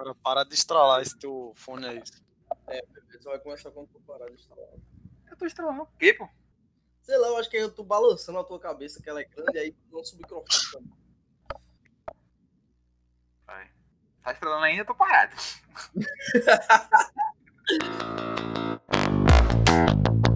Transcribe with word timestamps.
Agora 0.00 0.14
para 0.14 0.44
de 0.44 0.54
estralar 0.54 1.02
esse 1.02 1.14
teu 1.14 1.52
fone 1.54 1.86
aí. 1.86 2.02
É, 2.68 2.82
só 3.20 3.28
vai 3.28 3.38
começar 3.38 3.70
quando 3.70 3.86
tu 3.88 4.00
parar 4.00 4.30
de 4.30 4.36
estralar. 4.36 4.70
Eu 5.30 5.36
tô 5.36 5.44
estralando 5.44 5.82
o 5.82 5.86
quê, 5.98 6.14
pô? 6.14 6.26
Sei 7.02 7.18
lá, 7.18 7.28
eu 7.28 7.36
acho 7.36 7.50
que 7.50 7.58
eu 7.58 7.70
tô 7.70 7.84
balançando 7.84 8.38
a 8.38 8.44
tua 8.44 8.58
cabeça, 8.58 9.02
que 9.02 9.10
ela 9.10 9.20
é 9.20 9.24
grande, 9.24 9.58
aí 9.58 9.76
lança 9.92 10.14
o 10.14 10.16
microfone 10.16 10.48
também. 10.72 10.90
Vai. 13.44 13.70
Tá 14.22 14.32
estralando 14.32 14.64
ainda, 14.64 14.80
eu 14.80 14.86
tô 14.86 14.94
parado. 14.94 15.36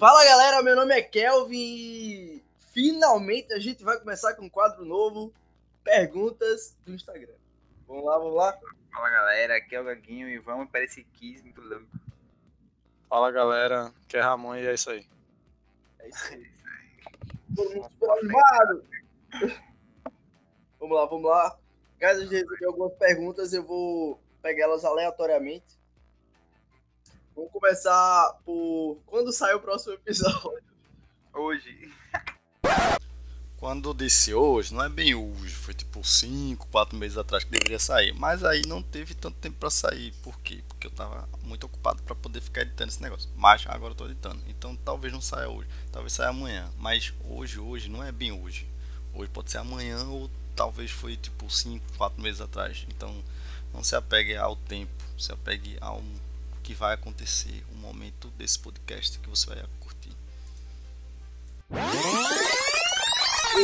Fala 0.00 0.24
galera, 0.24 0.62
meu 0.62 0.74
nome 0.74 0.94
é 0.94 1.02
Kelvin 1.02 1.58
e 1.58 2.42
finalmente 2.72 3.52
a 3.52 3.58
gente 3.58 3.84
vai 3.84 3.98
começar 3.98 4.32
com 4.32 4.46
um 4.46 4.48
quadro 4.48 4.82
novo, 4.82 5.30
Perguntas 5.84 6.74
do 6.86 6.94
Instagram. 6.94 7.34
Vamos 7.86 8.06
lá, 8.06 8.16
vamos 8.16 8.34
lá? 8.34 8.58
Fala 8.90 9.10
galera, 9.10 9.56
aqui 9.58 9.76
é 9.76 9.80
o 9.82 9.84
Gaguinho 9.84 10.26
e 10.26 10.38
vamos 10.38 10.70
para 10.70 10.84
esse 10.84 11.04
quiz 11.04 11.42
muito 11.42 11.60
louco. 11.60 11.84
Fala 13.10 13.30
galera, 13.30 13.92
que 14.08 14.16
é 14.16 14.22
Ramon 14.22 14.56
e 14.56 14.66
é 14.66 14.72
isso 14.72 14.88
aí. 14.88 15.06
É 15.98 16.08
isso 16.08 16.32
aí. 16.32 16.50
Todo 17.54 17.74
mundo 17.74 17.90
super 17.90 18.10
animado. 18.10 18.84
Vamos 20.80 20.96
lá, 20.96 21.04
vamos 21.04 21.30
lá. 21.30 21.58
Guys, 22.00 22.16
a 22.16 22.20
gente 22.20 22.36
recebeu 22.36 22.70
algumas 22.70 22.94
perguntas, 22.94 23.52
eu 23.52 23.66
vou 23.66 24.18
pegar 24.40 24.64
elas 24.64 24.82
aleatoriamente. 24.82 25.78
Vamos 27.40 27.54
começar 27.54 28.34
por 28.44 28.98
quando 29.06 29.32
sai 29.32 29.54
o 29.54 29.60
próximo 29.60 29.94
episódio. 29.94 30.62
Hoje. 31.32 31.90
Quando 33.56 33.94
disse 33.94 34.34
hoje, 34.34 34.74
não 34.74 34.84
é 34.84 34.90
bem 34.90 35.14
hoje, 35.14 35.54
foi 35.54 35.72
tipo 35.72 36.04
5, 36.04 36.66
4 36.66 36.98
meses 36.98 37.16
atrás 37.16 37.42
que 37.42 37.50
deveria 37.50 37.78
sair. 37.78 38.12
Mas 38.12 38.44
aí 38.44 38.60
não 38.66 38.82
teve 38.82 39.14
tanto 39.14 39.38
tempo 39.38 39.56
pra 39.56 39.70
sair. 39.70 40.12
Por 40.22 40.38
quê? 40.40 40.62
Porque 40.68 40.86
eu 40.86 40.90
tava 40.90 41.26
muito 41.42 41.64
ocupado 41.64 42.02
pra 42.02 42.14
poder 42.14 42.42
ficar 42.42 42.60
editando 42.60 42.90
esse 42.90 43.00
negócio. 43.00 43.30
Mas 43.34 43.64
agora 43.66 43.92
eu 43.92 43.96
tô 43.96 44.04
editando. 44.04 44.42
Então 44.46 44.76
talvez 44.76 45.10
não 45.10 45.22
saia 45.22 45.48
hoje. 45.48 45.68
Talvez 45.90 46.12
saia 46.12 46.28
amanhã. 46.28 46.70
Mas 46.76 47.14
hoje, 47.26 47.58
hoje, 47.58 47.88
não 47.88 48.04
é 48.04 48.12
bem 48.12 48.32
hoje. 48.32 48.68
Hoje 49.14 49.30
pode 49.30 49.50
ser 49.50 49.58
amanhã 49.58 50.04
ou 50.04 50.30
talvez 50.54 50.90
foi 50.90 51.16
tipo 51.16 51.48
5, 51.48 51.96
4 51.96 52.20
meses 52.20 52.42
atrás. 52.42 52.84
Então 52.90 53.24
não 53.72 53.82
se 53.82 53.96
apegue 53.96 54.36
ao 54.36 54.56
tempo. 54.56 54.92
Se 55.16 55.32
apegue 55.32 55.78
ao 55.80 56.02
que 56.70 56.74
vai 56.74 56.94
acontecer. 56.94 57.64
O 57.72 57.74
momento 57.74 58.30
desse 58.30 58.56
podcast 58.56 59.18
que 59.18 59.28
você 59.28 59.48
vai 59.48 59.64
curtir. 59.80 60.16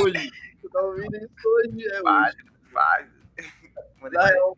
Hoje. 0.02 0.30
Tu 0.60 0.68
tá 0.68 0.80
ouvindo 0.80 1.16
isso 1.16 1.48
hoje? 1.48 1.86
É 1.86 2.02
hoje. 2.02 2.36
Real, 4.12 4.56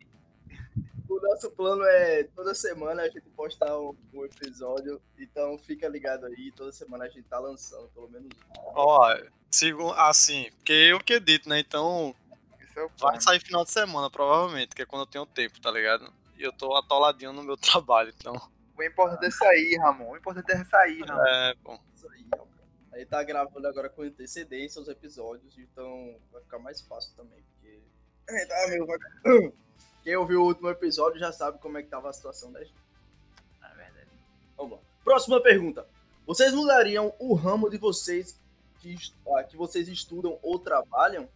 o 1.07 1.21
nosso 1.21 1.51
plano 1.51 1.83
é 1.83 2.23
toda 2.35 2.55
semana 2.55 3.03
a 3.03 3.07
gente 3.07 3.29
postar 3.35 3.77
um, 3.77 3.95
um 4.13 4.25
episódio. 4.25 4.99
Então 5.19 5.59
fica 5.59 5.87
ligado 5.87 6.25
aí, 6.25 6.51
toda 6.55 6.71
semana 6.71 7.05
a 7.05 7.09
gente 7.09 7.27
tá 7.27 7.37
lançando, 7.37 7.87
pelo 7.89 8.09
menos 8.09 8.29
um. 8.29 8.71
Ó, 8.73 9.15
sigo 9.51 9.91
assim, 9.91 10.49
porque 10.57 10.73
eu 10.73 10.99
que 10.99 11.13
edito, 11.13 11.47
né? 11.47 11.59
Então 11.59 12.15
é 12.75 12.87
vai 12.99 13.21
sair 13.21 13.39
final 13.39 13.63
de 13.63 13.71
semana, 13.71 14.09
provavelmente, 14.09 14.75
que 14.75 14.81
é 14.81 14.85
quando 14.87 15.03
eu 15.03 15.07
tenho 15.07 15.25
tempo, 15.27 15.61
tá 15.61 15.69
ligado? 15.69 16.11
E 16.39 16.43
eu 16.43 16.53
tô 16.53 16.73
atoladinho 16.75 17.33
no 17.33 17.43
meu 17.43 17.57
trabalho, 17.57 18.13
então. 18.17 18.33
O 18.77 18.81
importante 18.81 19.25
é 19.25 19.29
sair, 19.31 19.77
Ramon. 19.77 20.11
O 20.11 20.17
importante 20.17 20.49
é 20.53 20.63
sair, 20.63 21.01
Ramon. 21.01 21.27
É, 21.27 21.53
bom. 21.55 21.79
Isso 21.93 22.07
aí, 22.93 23.05
tá 23.05 23.21
gravando 23.23 23.67
agora 23.67 23.89
com 23.89 24.03
antecedência 24.03 24.81
os 24.81 24.87
episódios, 24.87 25.57
então 25.57 26.17
vai 26.31 26.41
ficar 26.41 26.59
mais 26.59 26.79
fácil 26.81 27.13
também, 27.15 27.43
porque. 27.43 27.81
É, 28.29 28.45
tá, 28.45 28.67
meu, 28.69 28.85
vai- 28.85 28.97
Quem 30.01 30.15
ouviu 30.15 30.41
o 30.41 30.45
último 30.45 30.69
episódio 30.69 31.19
já 31.19 31.31
sabe 31.33 31.59
como 31.59 31.77
é 31.77 31.83
que 31.83 31.89
tava 31.89 32.09
a 32.09 32.13
situação 32.13 32.53
da 32.53 32.63
gente. 32.63 32.73
É 33.61 33.75
verdade. 33.75 34.07
Vamos 34.55 34.77
lá. 34.77 34.83
Próxima 35.03 35.43
pergunta. 35.43 35.85
Vocês 36.25 36.53
mudariam 36.53 37.13
o 37.19 37.33
ramo 37.33 37.69
de 37.69 37.77
vocês 37.77 38.39
que, 38.79 38.95
ah, 39.35 39.43
que 39.43 39.57
vocês 39.57 39.89
estudam 39.89 40.39
ou 40.41 40.57
trabalham? 40.57 41.27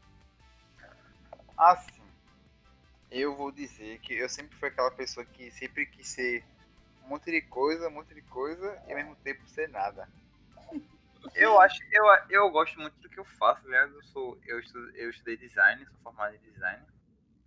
Assim, 1.57 2.01
eu 3.19 3.35
vou 3.35 3.51
dizer 3.51 3.99
que 3.99 4.15
eu 4.15 4.27
sempre 4.27 4.57
fui 4.57 4.69
aquela 4.69 4.89
pessoa 4.91 5.25
que 5.25 5.51
sempre 5.51 5.85
quis 5.85 6.07
ser 6.07 6.43
um 7.03 7.09
monte 7.09 7.29
de 7.29 7.41
coisa, 7.41 7.87
um 7.87 7.91
monte 7.91 8.13
de 8.13 8.21
coisa 8.23 8.81
e 8.87 8.91
ao 8.91 8.97
mesmo 8.97 9.15
tempo 9.17 9.47
ser 9.47 9.69
nada. 9.69 10.09
Eu 11.35 11.59
acho, 11.61 11.81
eu, 11.91 12.05
eu 12.29 12.49
gosto 12.49 12.79
muito 12.79 12.99
do 12.99 13.07
que 13.07 13.19
eu 13.19 13.25
faço, 13.25 13.65
aliás, 13.65 13.91
eu 13.93 14.03
sou, 14.03 14.37
eu, 14.45 14.59
estu, 14.59 14.77
eu 14.95 15.09
estudei 15.09 15.37
design, 15.37 15.85
sou 15.85 15.95
formado 16.03 16.35
em 16.35 16.39
design, 16.39 16.83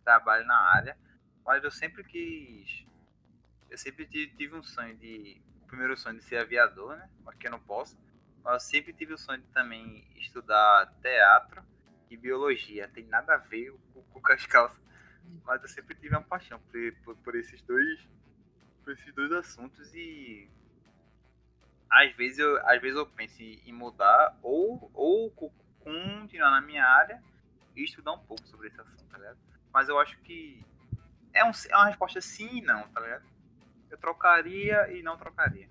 trabalho 0.02 0.46
na 0.46 0.56
área, 0.56 0.96
mas 1.44 1.62
eu 1.62 1.70
sempre 1.70 2.02
quis, 2.04 2.86
eu 3.68 3.76
sempre 3.76 4.06
tive, 4.06 4.54
um 4.54 4.62
sonho 4.62 4.96
de, 4.96 5.42
o 5.62 5.66
primeiro 5.66 5.96
sonho 5.96 6.16
de 6.16 6.24
ser 6.24 6.38
aviador, 6.38 6.96
né, 6.96 7.10
mas 7.22 7.34
que 7.34 7.46
eu 7.46 7.50
não 7.50 7.60
posso, 7.60 7.98
mas 8.42 8.54
eu 8.54 8.60
sempre 8.60 8.92
tive 8.94 9.12
o 9.12 9.18
sonho 9.18 9.42
de 9.42 9.48
também 9.48 10.08
estudar 10.16 10.90
teatro 11.02 11.62
e 12.08 12.16
biologia, 12.16 12.88
tem 12.88 13.04
nada 13.04 13.34
a 13.34 13.38
ver 13.38 13.74
com, 13.92 14.20
com 14.20 14.32
as 14.32 14.46
calças, 14.46 14.85
mas 15.44 15.62
eu 15.62 15.68
sempre 15.68 15.94
tive 15.94 16.14
uma 16.14 16.22
paixão 16.22 16.58
por, 16.60 16.92
por, 17.04 17.16
por 17.16 17.34
esses 17.34 17.60
dois, 17.62 18.00
por 18.82 18.92
esses 18.92 19.14
dois 19.14 19.32
assuntos 19.32 19.94
e 19.94 20.48
às 21.90 22.12
vezes 22.16 22.38
eu, 22.38 22.58
às 22.68 22.80
vezes 22.80 22.96
eu 22.96 23.06
penso 23.06 23.40
em 23.42 23.72
mudar 23.72 24.36
ou, 24.42 24.90
ou 24.92 25.30
co- 25.30 25.52
continuar 25.80 26.50
na 26.50 26.60
minha 26.60 26.84
área 26.84 27.22
e 27.74 27.84
estudar 27.84 28.12
um 28.12 28.18
pouco 28.18 28.46
sobre 28.48 28.68
esse 28.68 28.80
assunto, 28.80 29.04
tá 29.04 29.18
ligado? 29.18 29.38
Mas 29.72 29.88
eu 29.88 29.98
acho 29.98 30.18
que 30.20 30.64
é, 31.32 31.44
um, 31.44 31.50
é 31.68 31.76
uma 31.76 31.86
resposta 31.86 32.20
sim 32.20 32.58
e 32.58 32.62
não, 32.62 32.88
tá 32.88 33.00
ligado? 33.00 33.24
Eu 33.90 33.98
trocaria 33.98 34.90
e 34.92 35.02
não 35.02 35.16
trocaria. 35.16 35.68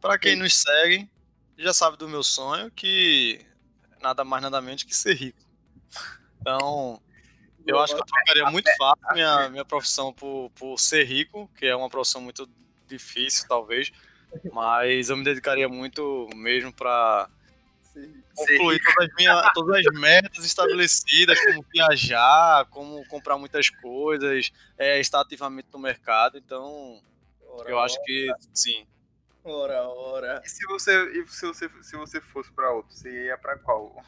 Pra 0.00 0.18
quem 0.18 0.36
nos 0.36 0.54
segue, 0.54 1.10
já 1.56 1.72
sabe 1.72 1.96
do 1.96 2.08
meu 2.08 2.22
sonho, 2.22 2.70
que 2.70 3.44
nada 4.00 4.22
mais 4.22 4.42
nada 4.42 4.60
menos 4.60 4.82
que 4.82 4.94
ser 4.94 5.14
rico. 5.14 5.42
Então, 6.40 7.02
eu 7.66 7.78
acho 7.80 7.94
que 7.94 8.00
eu 8.00 8.06
trocaria 8.06 8.50
muito 8.50 8.70
fácil 8.76 9.12
minha, 9.12 9.48
minha 9.48 9.64
profissão 9.64 10.12
por, 10.12 10.50
por 10.50 10.78
ser 10.78 11.04
rico, 11.04 11.50
que 11.56 11.66
é 11.66 11.74
uma 11.74 11.88
profissão 11.88 12.20
muito 12.20 12.48
difícil, 12.86 13.46
talvez, 13.48 13.92
mas 14.52 15.08
eu 15.10 15.16
me 15.16 15.24
dedicaria 15.24 15.68
muito 15.68 16.28
mesmo. 16.34 16.72
Ser 16.72 18.10
concluir 18.34 18.80
todas 18.82 19.08
as, 19.08 19.14
minhas, 19.16 19.52
todas 19.54 19.86
as 19.86 20.00
metas 20.00 20.44
estabelecidas, 20.44 21.38
como 21.44 21.64
viajar, 21.72 22.64
como 22.66 23.06
comprar 23.06 23.38
muitas 23.38 23.70
coisas, 23.70 24.50
é, 24.76 24.98
estar 24.98 25.20
ativamente 25.20 25.68
no 25.72 25.78
mercado. 25.78 26.36
Então, 26.36 27.00
Ora, 27.48 27.70
eu 27.70 27.78
acho 27.78 28.02
que 28.02 28.28
sim. 28.52 28.86
Ora, 29.44 29.82
ora. 29.88 30.42
E 30.44 30.48
se 30.48 30.66
você, 30.66 31.20
e 31.20 31.26
se 31.26 31.46
você, 31.46 31.70
se 31.82 31.96
você 31.96 32.20
fosse 32.20 32.50
pra 32.52 32.72
outro, 32.72 32.92
você 32.92 33.26
ia 33.26 33.38
pra 33.38 33.56
qual? 33.58 34.02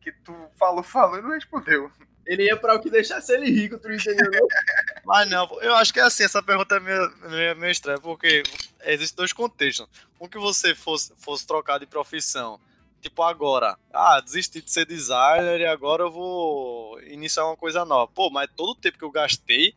Que 0.00 0.10
tu 0.10 0.34
falou, 0.58 0.82
falou 0.82 1.18
e 1.18 1.22
não 1.22 1.30
respondeu. 1.30 1.90
Ele 2.26 2.44
ia 2.44 2.56
pra 2.56 2.74
o 2.74 2.80
que 2.80 2.90
deixasse 2.90 3.32
ele 3.32 3.50
rico, 3.50 3.78
tu 3.78 3.90
entendeu? 3.90 4.46
Mas 5.04 5.30
não, 5.30 5.48
eu 5.62 5.74
acho 5.76 5.92
que 5.92 6.00
é 6.00 6.02
assim, 6.02 6.24
essa 6.24 6.42
pergunta 6.42 6.74
é 6.76 6.80
meio, 6.80 7.16
meio, 7.28 7.56
meio 7.56 7.70
estranha, 7.70 8.00
porque 8.00 8.42
existem 8.84 9.16
dois 9.16 9.32
contextos. 9.32 9.86
Um 10.20 10.26
que 10.28 10.38
você 10.38 10.74
fosse, 10.74 11.12
fosse 11.16 11.46
trocar 11.46 11.78
de 11.78 11.86
profissão, 11.86 12.58
tipo 13.00 13.22
agora, 13.22 13.78
ah, 13.92 14.20
desisti 14.20 14.60
de 14.60 14.70
ser 14.70 14.84
designer 14.84 15.60
e 15.60 15.66
agora 15.66 16.02
eu 16.02 16.10
vou 16.10 17.00
iniciar 17.02 17.44
uma 17.46 17.56
coisa 17.56 17.84
nova. 17.84 18.10
Pô, 18.12 18.28
mas 18.30 18.50
todo 18.56 18.70
o 18.70 18.74
tempo 18.74 18.98
que 18.98 19.04
eu 19.04 19.10
gastei, 19.12 19.72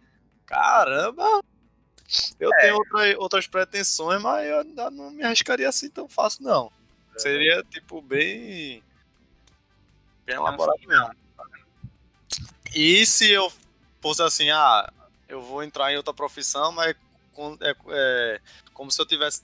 caramba, 0.48 1.42
eu 2.40 2.50
tenho 2.62 2.76
outra- 2.78 3.20
outras 3.20 3.46
pretensões, 3.46 4.20
mas 4.20 4.48
eu 4.48 4.60
ainda 4.62 4.90
não 4.90 5.12
me 5.12 5.24
arriscaria 5.24 5.70
assim 5.70 5.90
tão 5.92 6.10
fácil, 6.10 6.44
não. 6.44 6.72
Seria, 7.16 7.64
tipo, 7.70 8.02
bem. 8.02 8.82
Bem 10.26 10.36
elaborado 10.36 10.80
mesmo. 10.88 11.12
E 12.76 13.06
se 13.06 13.30
eu 13.32 13.52
fosse 14.02 14.22
assim, 14.22 14.50
ah, 14.50 14.92
eu 15.28 15.42
vou 15.42 15.64
entrar 15.64 15.92
em 15.92 15.98
outra 15.98 16.14
profissão, 16.14 16.72
mas 16.72 16.96
é, 17.62 17.76
é 17.90 18.42
como 18.74 18.92
se 18.92 19.02
eu 19.02 19.06
tivesse 19.06 19.44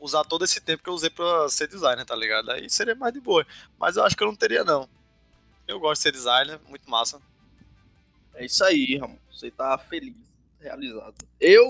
usar 0.00 0.24
todo 0.24 0.44
esse 0.44 0.60
tempo 0.60 0.82
que 0.82 0.88
eu 0.88 0.94
usei 0.94 1.10
pra 1.10 1.48
ser 1.48 1.68
designer, 1.68 2.04
tá 2.04 2.14
ligado? 2.14 2.50
Aí 2.50 2.68
seria 2.70 2.94
mais 2.94 3.12
de 3.12 3.20
boa. 3.20 3.46
Mas 3.78 3.96
eu 3.96 4.04
acho 4.04 4.16
que 4.16 4.22
eu 4.22 4.28
não 4.28 4.34
teria, 4.34 4.64
não. 4.64 4.88
Eu 5.66 5.80
gosto 5.80 6.00
de 6.00 6.02
ser 6.04 6.12
designer, 6.12 6.60
muito 6.68 6.88
massa. 6.88 7.20
É 8.34 8.44
isso 8.44 8.64
aí, 8.64 8.96
Ramon. 8.96 9.18
Você 9.30 9.50
tá 9.50 9.76
feliz, 9.76 10.14
realizado. 10.60 11.14
Eu. 11.40 11.68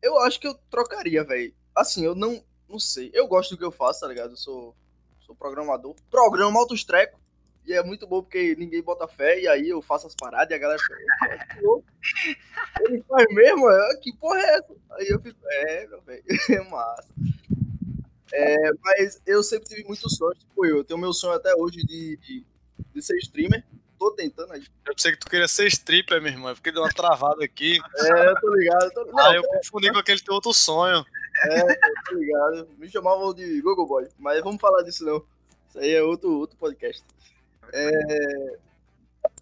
Eu 0.00 0.18
acho 0.20 0.38
que 0.38 0.46
eu 0.46 0.54
trocaria, 0.70 1.24
velho. 1.24 1.54
Assim, 1.74 2.04
eu 2.04 2.14
não. 2.14 2.42
Não 2.68 2.78
sei. 2.78 3.10
Eu 3.12 3.26
gosto 3.26 3.50
do 3.50 3.58
que 3.58 3.64
eu 3.64 3.72
faço, 3.72 4.00
tá 4.00 4.08
ligado? 4.08 4.30
Eu 4.30 4.36
sou. 4.36 4.74
Sou 5.26 5.34
programador. 5.34 5.94
Programa 6.10 6.60
altos 6.60 6.84
treco. 6.84 7.18
E 7.66 7.72
é 7.72 7.82
muito 7.82 8.06
bom 8.06 8.22
porque 8.22 8.54
ninguém 8.56 8.82
bota 8.82 9.08
fé. 9.08 9.40
E 9.40 9.48
aí 9.48 9.68
eu 9.70 9.80
faço 9.80 10.06
as 10.06 10.14
paradas 10.14 10.50
e 10.50 10.54
a 10.54 10.58
galera 10.58 10.78
fica. 10.78 10.94
"Opa, 11.34 11.46
que 11.46 11.60
louco." 11.64 11.84
Ele 12.82 13.02
faz 13.08 13.26
mesmo? 13.34 13.70
É, 13.70 13.96
Que 14.02 14.16
porra 14.16 14.38
é 14.40 14.54
essa? 14.58 14.74
Aí 14.92 15.06
eu 15.08 15.20
fico. 15.20 15.38
É, 15.48 15.86
meu 15.86 16.00
velho. 16.02 16.24
É 16.50 16.70
massa. 16.70 17.08
É, 18.32 18.56
mas 18.82 19.22
eu 19.26 19.42
sempre 19.42 19.68
tive 19.68 19.84
muitos 19.84 20.16
sonhos, 20.16 20.38
tipo 20.38 20.66
eu. 20.66 20.78
Eu 20.78 20.84
tenho 20.84 20.98
meu 20.98 21.12
sonho 21.12 21.34
até 21.34 21.54
hoje 21.54 21.78
de, 21.84 22.16
de, 22.18 22.44
de 22.92 23.02
ser 23.02 23.16
streamer. 23.18 23.64
Tô 23.98 24.10
tentando 24.10 24.52
aí. 24.52 24.60
Eu 24.84 24.94
pensei 24.94 25.12
que 25.12 25.18
tu 25.18 25.30
queria 25.30 25.46
ser 25.46 25.66
stripper, 25.68 26.20
meu 26.20 26.32
irmão, 26.32 26.50
é 26.50 26.54
porque 26.54 26.72
deu 26.72 26.82
uma 26.82 26.88
travada 26.90 27.44
aqui. 27.44 27.78
É, 27.96 28.28
eu 28.28 28.34
tô 28.40 28.52
ligado. 28.54 28.90
Tô... 28.92 29.04
Não, 29.06 29.18
Aí 29.26 29.36
eu 29.36 29.42
confundi 29.44 29.90
com 29.92 29.98
aquele 29.98 30.20
teu 30.20 30.34
outro 30.34 30.52
sonho. 30.52 31.04
É, 31.44 31.60
eu 31.62 31.76
tô 32.08 32.14
ligado. 32.16 32.68
Me 32.76 32.88
chamavam 32.90 33.32
de 33.32 33.60
Google 33.62 33.86
Boy. 33.86 34.08
Mas 34.18 34.42
vamos 34.42 34.60
falar 34.60 34.82
disso 34.82 35.04
não. 35.04 35.24
Isso 35.68 35.78
aí 35.78 35.92
é 35.92 36.02
outro, 36.02 36.30
outro 36.38 36.56
podcast. 36.58 37.04
É... 37.72 38.56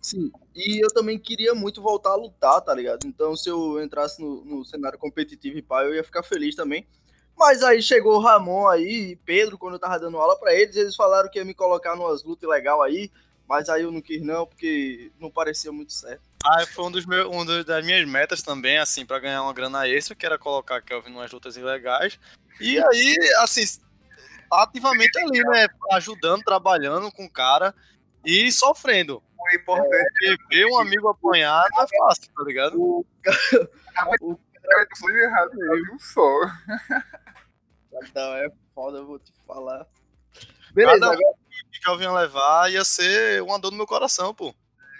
Sim, 0.01 0.31
e 0.55 0.85
eu 0.85 0.89
também 0.93 1.19
queria 1.19 1.55
muito 1.55 1.81
voltar 1.83 2.11
a 2.11 2.17
lutar, 2.17 2.61
tá 2.61 2.75
ligado? 2.75 3.07
Então, 3.07 3.37
se 3.37 3.49
eu 3.49 3.83
entrasse 3.83 4.21
no, 4.21 4.45
no 4.45 4.65
cenário 4.65 4.99
competitivo 4.99 5.59
e 5.59 5.63
pá, 5.63 5.83
eu 5.85 5.95
ia 5.95 6.05
ficar 6.05 6.23
feliz 6.23 6.55
também. 6.55 6.87
Mas 7.37 7.63
aí 7.63 7.83
chegou 7.83 8.17
o 8.17 8.21
Ramon 8.21 8.69
aí 8.69 9.13
e 9.13 9.17
Pedro, 9.17 9.57
quando 9.59 9.75
eu 9.75 9.81
tava 9.81 9.99
dando 9.99 10.19
aula 10.19 10.39
pra 10.39 10.55
eles, 10.55 10.77
eles 10.77 10.95
falaram 10.95 11.31
que 11.31 11.39
ia 11.39 11.45
me 11.45 11.55
colocar 11.55 11.97
numas 11.97 12.23
lutas 12.23 12.49
legal 12.49 12.83
aí, 12.83 13.11
mas 13.49 13.69
aí 13.69 13.83
eu 13.83 13.91
não 13.93 14.01
quis 14.01 14.21
não, 14.23 14.47
porque 14.47 15.11
não 15.19 15.31
parecia 15.31 15.73
muito 15.73 15.93
certo. 15.93 16.21
Ah, 16.45 16.65
foi 16.67 16.85
um 16.85 16.91
dos 16.91 17.07
meus, 17.07 17.27
um 17.35 17.45
dos- 17.45 17.65
das 17.65 17.85
minhas 17.85 18.07
metas 18.07 18.43
também, 18.43 18.79
assim, 18.79 19.07
pra 19.07 19.19
ganhar 19.21 19.43
uma 19.43 19.53
grana 19.53 19.89
extra, 19.89 20.15
que 20.15 20.27
era 20.27 20.39
colocar 20.39 20.83
Kelvin 20.83 21.11
numas 21.11 21.31
lutas 21.31 21.57
ilegais. 21.57 22.19
E 22.61 22.79
aí, 22.79 23.17
assim, 23.39 23.65
ativamente 24.51 25.19
ali, 25.19 25.43
né? 25.45 25.69
Ajudando, 25.93 26.43
trabalhando 26.43 27.11
com 27.13 27.25
o 27.25 27.31
cara 27.31 27.75
e 28.25 28.51
sofrendo. 28.53 29.23
O 29.39 29.55
importante 29.57 30.37
Porque 30.39 30.57
ver 30.57 30.67
um 30.67 30.79
amigo 30.79 31.09
apanhar 31.09 31.65
não 31.73 31.83
é 31.83 31.87
fácil, 31.99 32.33
tá 32.35 32.45
ligado? 32.45 32.81
O 32.81 33.05
é 34.65 34.87
que 34.87 34.99
foi 34.99 35.13
errado, 35.21 35.51
viu 35.53 35.99
só. 35.99 36.41
Não, 38.15 38.35
é 38.37 38.49
foda, 38.75 38.99
eu 38.99 39.07
vou 39.07 39.19
te 39.19 39.33
falar. 39.47 39.87
Beleza, 40.73 41.01
Cada- 41.01 41.13
agora 41.13 41.37
que 41.71 41.81
Kelvin 41.81 42.05
ia 42.05 42.13
levar 42.13 42.73
ia 42.73 42.85
ser 42.85 43.43
uma 43.43 43.59
dor 43.59 43.71
no 43.71 43.77
meu 43.77 43.87
coração, 43.87 44.33
pô. 44.35 44.55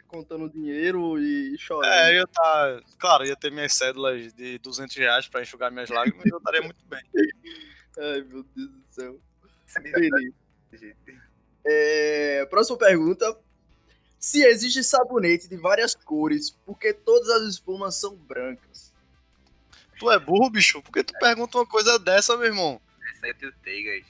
contando 0.09 0.51
dinheiro 0.51 1.19
e 1.19 1.57
chorando. 1.59 1.91
É, 1.91 2.11
eu 2.11 2.15
ia 2.17 2.27
tá. 2.27 2.81
Claro, 2.99 3.25
ia 3.25 3.35
ter 3.37 3.51
minhas 3.51 3.73
cédulas 3.73 4.33
de 4.35 4.59
200 4.59 4.95
reais 4.97 5.27
pra 5.29 5.41
enxugar 5.41 5.71
minhas 5.73 5.89
lágrimas, 5.89 6.27
eu 6.27 6.37
estaria 6.37 6.61
muito 6.61 6.85
bem. 6.87 7.01
Ai, 7.99 8.21
meu 8.23 8.43
Deus 8.43 8.71
do 8.71 8.83
céu. 8.91 9.21
é 9.77 9.81
Beleza. 9.81 10.33
É, 11.65 12.47
próxima 12.51 12.79
pergunta. 12.79 13.37
Se 14.19 14.45
existe 14.45 14.85
sabonete 14.85 15.49
de 15.49 15.57
várias 15.57 15.95
cores, 15.95 16.51
por 16.65 16.79
que 16.79 16.93
todas 16.93 17.29
as 17.29 17.43
espumas 17.43 17.97
são 17.97 18.15
brancas? 18.15 18.93
Tu 19.99 20.11
é 20.11 20.19
burro, 20.19 20.51
bicho? 20.51 20.81
Por 20.81 20.93
que 20.93 21.03
tu 21.03 21.13
pergunta 21.19 21.59
uma 21.59 21.67
coisa 21.67 21.99
dessa, 21.99 22.37
meu 22.37 22.47
irmão? 22.47 22.81
Essa 23.11 23.27
aí 23.27 23.31
eu 23.33 23.39
tiltei, 23.39 23.83
guys. 23.83 24.07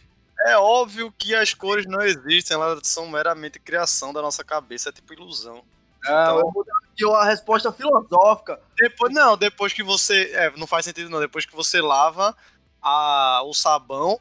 É 0.47 0.57
óbvio 0.59 1.13
que 1.17 1.35
as 1.35 1.55
cores 1.55 1.87
não 1.87 2.03
existem, 2.03 2.55
elas 2.55 2.81
são 2.85 3.09
meramente 3.09 3.61
criação 3.61 4.13
da 4.13 4.21
nossa 4.21 4.43
cabeça, 4.43 4.89
é 4.89 4.93
tipo 4.93 5.13
ilusão. 5.15 5.63
Não, 6.05 6.39
eu 6.41 6.51
vou 6.51 6.65
dar 6.65 6.77
aqui 6.79 7.05
uma 7.05 7.25
resposta 7.25 7.73
filosófica. 7.73 8.61
Depois, 8.77 9.15
não, 9.15 9.37
depois 9.37 9.73
que 9.73 9.83
você. 9.83 10.33
É, 10.33 10.51
não 10.57 10.67
faz 10.67 10.85
sentido 10.85 11.09
não. 11.09 11.21
Depois 11.21 11.47
que 11.47 11.55
você 11.55 11.81
lava 11.81 12.37
a, 12.81 13.43
o 13.45 13.55
sabão, 13.55 14.19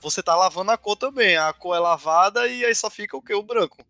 você 0.00 0.22
tá 0.22 0.34
lavando 0.36 0.70
a 0.70 0.78
cor 0.78 0.96
também. 0.96 1.36
A 1.36 1.52
cor 1.52 1.76
é 1.76 1.78
lavada 1.78 2.46
e 2.46 2.64
aí 2.64 2.74
só 2.74 2.90
fica 2.90 3.16
o 3.16 3.22
quê? 3.22 3.34
O 3.34 3.42
branco. 3.42 3.84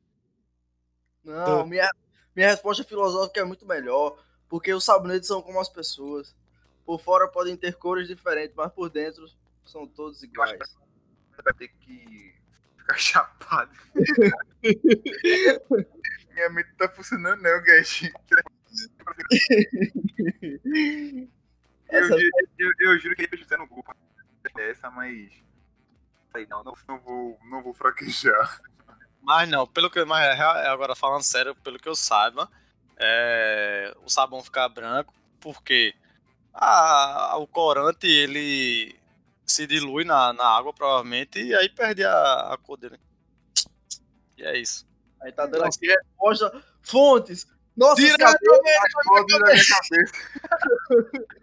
Não, 1.24 1.66
minha, 1.66 1.90
minha 2.34 2.48
resposta 2.48 2.82
filosófica 2.84 3.40
é 3.40 3.44
muito 3.44 3.66
melhor, 3.66 4.18
porque 4.48 4.72
os 4.72 4.84
sabonetes 4.84 5.28
são 5.28 5.42
como 5.42 5.60
as 5.60 5.68
pessoas. 5.68 6.34
Por 6.86 6.98
fora 7.00 7.28
podem 7.28 7.56
ter 7.56 7.74
cores 7.76 8.08
diferentes, 8.08 8.54
mas 8.56 8.72
por 8.72 8.88
dentro 8.88 9.28
são 9.66 9.86
todos 9.86 10.22
iguais. 10.22 10.58
Você 11.36 11.42
vai 11.42 11.52
ter 11.54 11.68
que 11.68 12.34
ficar 12.78 12.96
chapado. 12.98 13.70
Minha 16.32 16.50
mente 16.50 16.72
tá 16.78 16.88
funcionando 16.88 17.42
não, 17.42 17.62
guys. 17.62 18.00
Eu, 21.90 22.00
Essa- 22.00 22.18
ju- 22.18 22.30
eu, 22.58 22.70
eu 22.80 22.98
juro 22.98 23.16
que 23.16 23.22
ele 23.22 23.36
fizer 23.42 23.56
no 23.56 23.66
grupo 23.66 23.94
essa, 24.58 24.90
mas. 24.90 25.30
Sei 26.32 26.46
não, 26.46 26.62
não, 26.62 26.74
não 26.86 26.98
vou, 27.00 27.38
não 27.50 27.62
vou 27.62 27.74
fraquejar. 27.74 28.60
Mas 29.22 29.48
não, 29.48 29.66
pelo 29.66 29.90
que. 29.90 30.04
Mas 30.04 30.38
é 30.38 30.40
é, 30.40 30.68
agora 30.68 30.94
falando 30.94 31.22
sério, 31.22 31.54
pelo 31.56 31.78
que 31.78 31.88
eu 31.88 31.94
saiba, 31.94 32.50
é, 32.96 33.94
o 34.04 34.10
sabão 34.10 34.42
fica 34.42 34.68
branco 34.68 35.14
porque 35.40 35.94
a, 36.52 37.36
o 37.38 37.46
corante 37.46 38.06
ele 38.06 38.98
se 39.46 39.66
dilui 39.66 40.04
na, 40.04 40.32
na 40.32 40.44
água, 40.44 40.72
provavelmente, 40.72 41.40
e 41.40 41.54
aí 41.54 41.68
perde 41.68 42.04
a, 42.04 42.52
a 42.52 42.58
cor 42.58 42.76
dele. 42.76 42.98
E 44.36 44.44
é 44.44 44.58
isso. 44.58 44.86
Aí 45.20 45.32
tá 45.32 45.46
dando 45.46 45.64
aqui 45.64 45.86
resposta. 45.86 46.64
Fontes! 46.82 47.46
Cabeças, 48.18 49.04
Pode 49.04 49.38
na 49.38 49.46
minha 49.46 49.64
cabeça. 49.64 50.12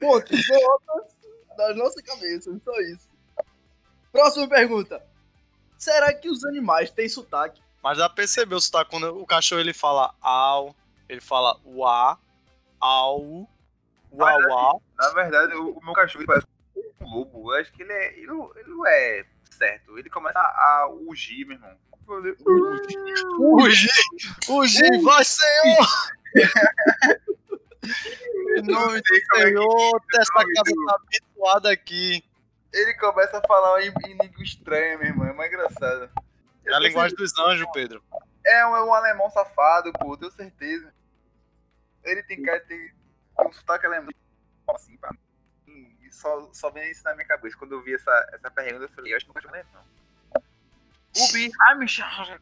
fontes 0.00 0.48
notas 0.48 1.16
das 1.56 1.76
nossas 1.76 2.02
cabeças, 2.02 2.62
só 2.62 2.80
isso. 2.80 3.08
Próxima 4.16 4.48
pergunta. 4.48 5.02
Será 5.76 6.12
que 6.14 6.28
os 6.30 6.42
animais 6.46 6.90
têm 6.90 7.06
sotaque? 7.08 7.60
Mas 7.82 7.98
já 7.98 8.08
percebeu 8.08 8.58
se 8.60 8.70
tá 8.70 8.82
quando 8.84 9.14
o 9.20 9.26
cachorro 9.26 9.60
ele 9.60 9.74
fala 9.74 10.14
au, 10.22 10.74
ele 11.08 11.20
fala 11.20 11.60
uá, 11.66 12.18
au, 12.80 13.46
uá, 14.10 14.36
uá. 14.48 14.80
Na 14.98 15.10
verdade, 15.10 15.54
o, 15.54 15.76
o 15.78 15.84
meu 15.84 15.92
cachorro 15.92 16.22
ele 16.22 16.26
parece 16.26 16.46
um 17.00 17.10
lobo. 17.14 17.52
Eu 17.52 17.60
acho 17.60 17.70
que 17.72 17.82
ele 17.82 17.92
é. 17.92 18.14
Ele, 18.18 18.26
não- 18.26 18.50
ele 18.56 18.70
não 18.70 18.86
é 18.86 19.24
certo. 19.50 19.98
Ele 19.98 20.08
começa 20.08 20.38
a, 20.38 20.88
ugir, 21.06 21.44
meu 21.46 21.56
irmão. 21.56 21.76
Ugi, 23.38 23.88
Ugi, 24.48 25.02
vai 25.02 25.24
Senhor! 25.24 25.88
Em 28.56 28.62
nome 28.62 28.92
do 28.92 28.96
é 28.98 29.00
que- 29.00 29.36
Senhor, 29.36 30.02
essa 30.14 30.32
casa 30.32 30.72
tá 30.86 30.94
habituada 30.94 31.70
aqui. 31.70 32.24
Ele 32.76 32.94
começa 32.94 33.38
a 33.38 33.46
falar 33.46 33.82
em, 33.82 33.92
em 34.06 34.18
língua 34.18 34.42
estranha, 34.42 34.98
meu 34.98 35.08
irmão. 35.08 35.26
É 35.26 35.32
mais 35.32 35.50
engraçado. 35.50 36.10
É 36.66 36.74
a 36.74 36.78
linguagem 36.78 37.16
dos 37.16 37.36
anjos, 37.38 37.66
Pedro. 37.72 38.02
É 38.44 38.66
um, 38.66 38.76
é 38.76 38.84
um 38.84 38.92
alemão 38.92 39.30
safado, 39.30 39.92
pô, 39.94 40.16
tenho 40.16 40.30
certeza. 40.32 40.92
Ele 42.04 42.22
tem 42.22 42.42
cara 42.42 42.60
de 42.60 42.66
ter 42.66 42.94
um 43.40 43.52
sotaque 43.52 43.86
alemão 43.86 44.10
assim, 44.68 44.96
pra 44.98 45.10
mim. 45.12 45.96
E 46.02 46.12
só, 46.12 46.50
só 46.52 46.70
vem 46.70 46.90
isso 46.90 47.02
na 47.04 47.14
minha 47.14 47.26
cabeça. 47.26 47.56
Quando 47.56 47.72
eu 47.72 47.82
vi 47.82 47.94
essa, 47.94 48.30
essa 48.34 48.50
pergunta, 48.50 48.84
eu 48.84 48.88
falei, 48.90 49.12
eu 49.12 49.16
acho 49.16 49.26
que 49.26 49.34
nunca 49.34 49.48
alemão. 49.48 49.84
Ubi, 51.16 51.50
Heimschach. 51.70 52.38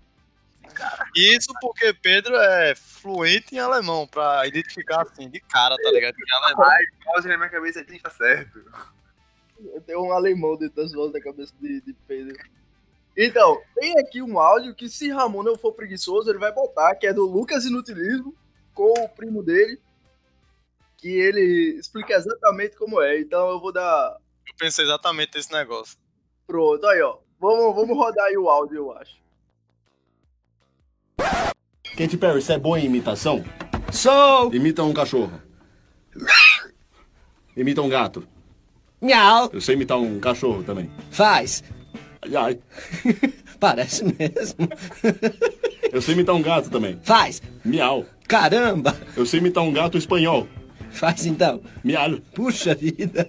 Isso 1.14 1.52
porque 1.60 1.92
Pedro 1.92 2.34
é 2.36 2.74
fluente 2.74 3.54
em 3.54 3.58
alemão, 3.58 4.06
pra 4.06 4.46
identificar 4.46 5.02
assim, 5.02 5.28
de 5.28 5.38
cara, 5.40 5.76
tá 5.76 5.90
ligado? 5.90 6.16
É 6.16 6.36
alemão. 6.36 6.68
Voz 7.04 7.24
na 7.24 7.36
minha 7.36 7.50
cabeça, 7.50 7.84
tá 8.02 8.10
certo. 8.10 8.64
Eu 9.58 9.80
tenho 9.80 10.02
um 10.02 10.12
alemão 10.12 10.56
dentro 10.56 10.76
das 10.76 10.92
vozes 10.92 11.12
da 11.12 11.20
cabeça 11.20 11.52
de, 11.60 11.80
de 11.80 11.92
Pedro. 12.06 12.36
Então, 13.16 13.60
tem 13.76 13.98
aqui 13.98 14.20
um 14.20 14.38
áudio 14.38 14.74
que 14.74 14.88
se 14.88 15.08
Ramon 15.08 15.42
não 15.42 15.56
for 15.56 15.72
preguiçoso, 15.72 16.28
ele 16.28 16.38
vai 16.38 16.52
botar, 16.52 16.94
que 16.96 17.06
é 17.06 17.12
do 17.12 17.24
Lucas 17.24 17.64
Inutilismo, 17.64 18.34
com 18.74 18.92
o 19.04 19.08
primo 19.08 19.42
dele, 19.42 19.80
que 20.96 21.08
ele 21.08 21.76
explica 21.78 22.14
exatamente 22.14 22.76
como 22.76 23.00
é. 23.00 23.20
Então 23.20 23.50
eu 23.50 23.60
vou 23.60 23.72
dar. 23.72 24.16
Eu 24.46 24.54
pensei 24.58 24.84
exatamente 24.84 25.36
nesse 25.36 25.52
negócio. 25.52 25.96
Pronto, 26.46 26.84
aí 26.86 27.00
ó. 27.02 27.18
Vamos, 27.38 27.74
vamos 27.74 27.96
rodar 27.96 28.26
aí 28.26 28.36
o 28.36 28.48
áudio, 28.48 28.76
eu 28.76 28.92
acho. 28.92 29.22
Katy 31.96 32.16
Perry, 32.16 32.42
você 32.42 32.54
é 32.54 32.58
boa 32.58 32.80
em 32.80 32.86
imitação? 32.86 33.44
Sou 33.92 34.52
Imita 34.52 34.82
um 34.82 34.92
cachorro. 34.92 35.40
Imita 37.56 37.82
um 37.82 37.88
gato. 37.88 38.26
Miau. 39.04 39.50
Eu 39.52 39.60
sei 39.60 39.74
imitar 39.74 39.98
um 39.98 40.18
cachorro 40.18 40.62
também. 40.62 40.90
Faz. 41.10 41.62
Ai, 42.22 42.36
ai. 42.36 42.58
Parece 43.60 44.04
mesmo. 44.04 44.68
Eu 45.92 46.02
sei 46.02 46.14
imitar 46.14 46.34
um 46.34 46.42
gato 46.42 46.70
também. 46.70 46.98
Faz. 47.02 47.40
Miau. 47.64 48.04
Caramba. 48.26 48.96
Eu 49.16 49.24
sei 49.24 49.40
imitar 49.40 49.62
um 49.62 49.72
gato 49.72 49.96
espanhol. 49.96 50.48
Faz 50.90 51.26
então. 51.26 51.62
Miau. 51.82 52.18
Puxa 52.34 52.74
vida. 52.74 53.28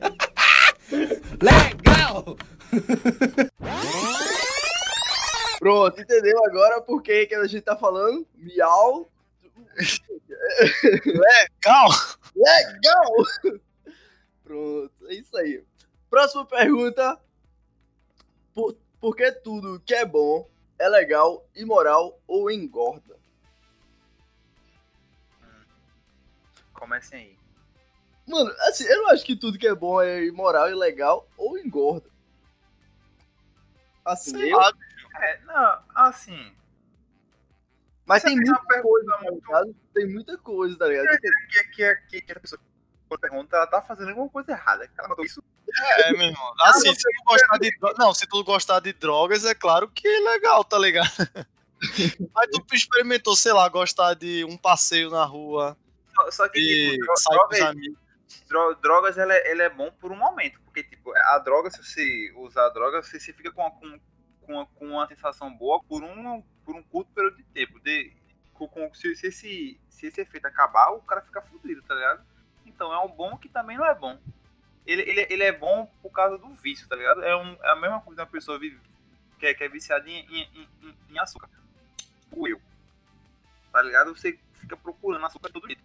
Legal. 1.42 2.38
Pronto, 5.60 6.02
entendeu 6.02 6.38
agora 6.46 6.82
por 6.82 7.02
que, 7.02 7.26
que 7.26 7.36
a 7.36 7.48
gente 7.48 7.64
tá 7.64 7.76
falando? 7.76 8.26
Miau. 8.38 9.10
Calma! 11.62 11.96
Legal! 12.36 13.62
Pronto, 14.46 14.94
é 15.08 15.16
isso 15.16 15.36
aí. 15.36 15.66
Próxima 16.10 16.46
pergunta. 16.46 17.20
Por, 18.54 18.78
por 19.02 19.16
que 19.16 19.30
tudo 19.32 19.82
que 19.82 19.94
é 19.94 20.06
bom 20.06 20.50
é 20.80 20.88
legal, 20.88 21.46
imoral 21.56 22.22
ou 22.28 22.50
engorda? 22.50 23.18
Comecem 26.74 27.20
aí. 27.20 27.40
Mano, 28.28 28.50
assim, 28.68 28.86
eu 28.86 29.04
não 29.04 29.10
acho 29.10 29.26
que 29.26 29.36
tudo 29.36 29.58
que 29.58 29.68
é 29.68 29.76
bom 29.76 30.02
é 30.02 30.26
imoral 30.26 30.70
e 30.70 30.76
legal 30.76 31.28
ou 31.38 31.58
engorda. 31.58 32.10
Assim, 34.04 34.32
Sei 34.32 34.54
eu, 34.54 34.58
lá, 34.58 34.72
É, 35.22 35.40
não, 35.42 35.84
assim. 35.96 36.56
mas 38.06 38.22
tem 38.24 38.36
muita 38.36 38.82
coisa, 38.82 39.12
tá 39.12 39.22
muito- 39.22 39.46
ligado? 39.46 39.76
Tem 39.94 40.08
muita 40.08 40.38
coisa, 40.38 40.78
tá 40.78 40.88
ligado? 40.88 41.18
Que, 41.20 41.64
que, 41.74 41.96
que, 42.10 42.22
que 42.22 42.32
a 42.32 42.40
pessoa 42.40 42.60
pergunta, 43.20 43.56
ela 43.56 43.68
tá 43.68 43.82
fazendo 43.82 44.10
alguma 44.10 44.30
coisa 44.30 44.52
errada. 44.52 44.90
Ela 44.98 45.08
mandou 45.10 45.24
isso. 45.26 45.44
É, 45.98 46.12
meu 46.12 46.22
irmão. 46.28 46.54
Assim, 46.62 46.94
se 46.94 47.02
tu 47.02 47.24
gostar 47.26 47.58
de 47.60 47.78
dro- 47.78 47.94
Não, 47.98 48.14
se 48.14 48.28
tu 48.28 48.44
gostar 48.44 48.80
de 48.80 48.94
drogas, 48.94 49.46
é 49.46 49.54
claro 49.56 49.88
que 49.90 50.08
é 50.08 50.20
legal, 50.20 50.64
tá 50.64 50.78
ligado? 50.78 51.10
Mas 52.34 52.50
tu 52.52 52.66
experimentou, 52.74 53.36
sei 53.36 53.54
lá, 53.54 53.68
gostar 53.70 54.14
de 54.14 54.44
um 54.46 54.58
passeio 54.58 55.10
na 55.10 55.24
rua, 55.26 55.78
Só, 56.16 56.32
só 56.32 56.50
que, 56.50 56.60
de 56.60 56.92
tipo, 56.92 57.06
drogas, 57.30 57.62
amigos. 57.62 58.00
dro- 58.48 58.76
drogas 58.76 59.18
ela, 59.18 59.34
é- 59.34 59.52
ela 59.52 59.64
é 59.64 59.70
bom 59.70 59.92
por 59.92 60.12
um 60.12 60.16
momento. 60.16 60.60
Porque, 60.66 60.84
tipo, 60.84 61.14
a 61.16 61.38
droga, 61.40 61.70
se 61.70 61.84
você 61.84 62.34
usar 62.38 62.66
a 62.66 62.70
droga, 62.70 63.04
você, 63.04 63.20
você 63.20 63.34
fica 63.34 63.52
com, 63.52 63.62
uma- 63.62 63.72
com, 63.72 64.00
com, 64.42 64.66
com 64.68 64.86
uma 64.88 65.08
sensação 65.08 65.52
boa 65.56 65.82
por 65.84 66.04
um, 66.04 66.42
por 66.64 66.76
um 66.76 66.84
curto 66.84 67.12
período 67.14 67.38
de 67.38 67.44
tempo. 67.44 67.80
De, 67.82 68.16
com- 68.54 68.94
se, 68.94 69.14
se, 69.16 69.28
esse, 69.28 69.80
se 69.90 70.08
esse 70.08 70.22
efeito 70.22 70.48
acabar, 70.48 70.92
o 70.92 71.02
cara 71.02 71.22
fica 71.22 71.42
fudido, 71.42 71.82
tá 71.84 71.94
ligado? 71.94 72.26
Então 72.66 72.94
é 72.94 73.00
um 73.00 73.08
bom 73.08 73.38
que 73.38 73.50
também 73.50 73.78
não 73.78 73.86
é 73.86 73.96
bom. 73.96 74.18
Ele, 74.86 75.02
ele, 75.02 75.28
ele 75.30 75.44
é 75.44 75.52
bom 75.52 75.90
por 76.02 76.12
causa 76.12 76.38
do 76.38 76.50
vício, 76.50 76.88
tá 76.88 76.96
ligado? 76.96 77.24
É, 77.24 77.36
um, 77.36 77.58
é 77.64 77.72
a 77.72 77.76
mesma 77.76 78.02
coisa 78.02 78.18
que 78.18 78.22
uma 78.22 78.32
pessoa 78.32 78.60
vive, 78.60 78.80
que, 79.40 79.46
é, 79.46 79.54
que 79.54 79.64
é 79.64 79.70
viciada 79.70 80.08
em, 80.08 80.20
em, 80.20 80.70
em, 80.82 80.96
em 81.10 81.20
açúcar. 81.20 81.50
O 82.32 82.48
eu. 82.48 82.62
Tá 83.72 83.82
ligado? 83.82 84.16
Você 84.16 84.38
fica 84.54 84.78
procurando 84.78 85.26
açúcar 85.26 85.52
todo 85.52 85.68
dia. 85.68 85.78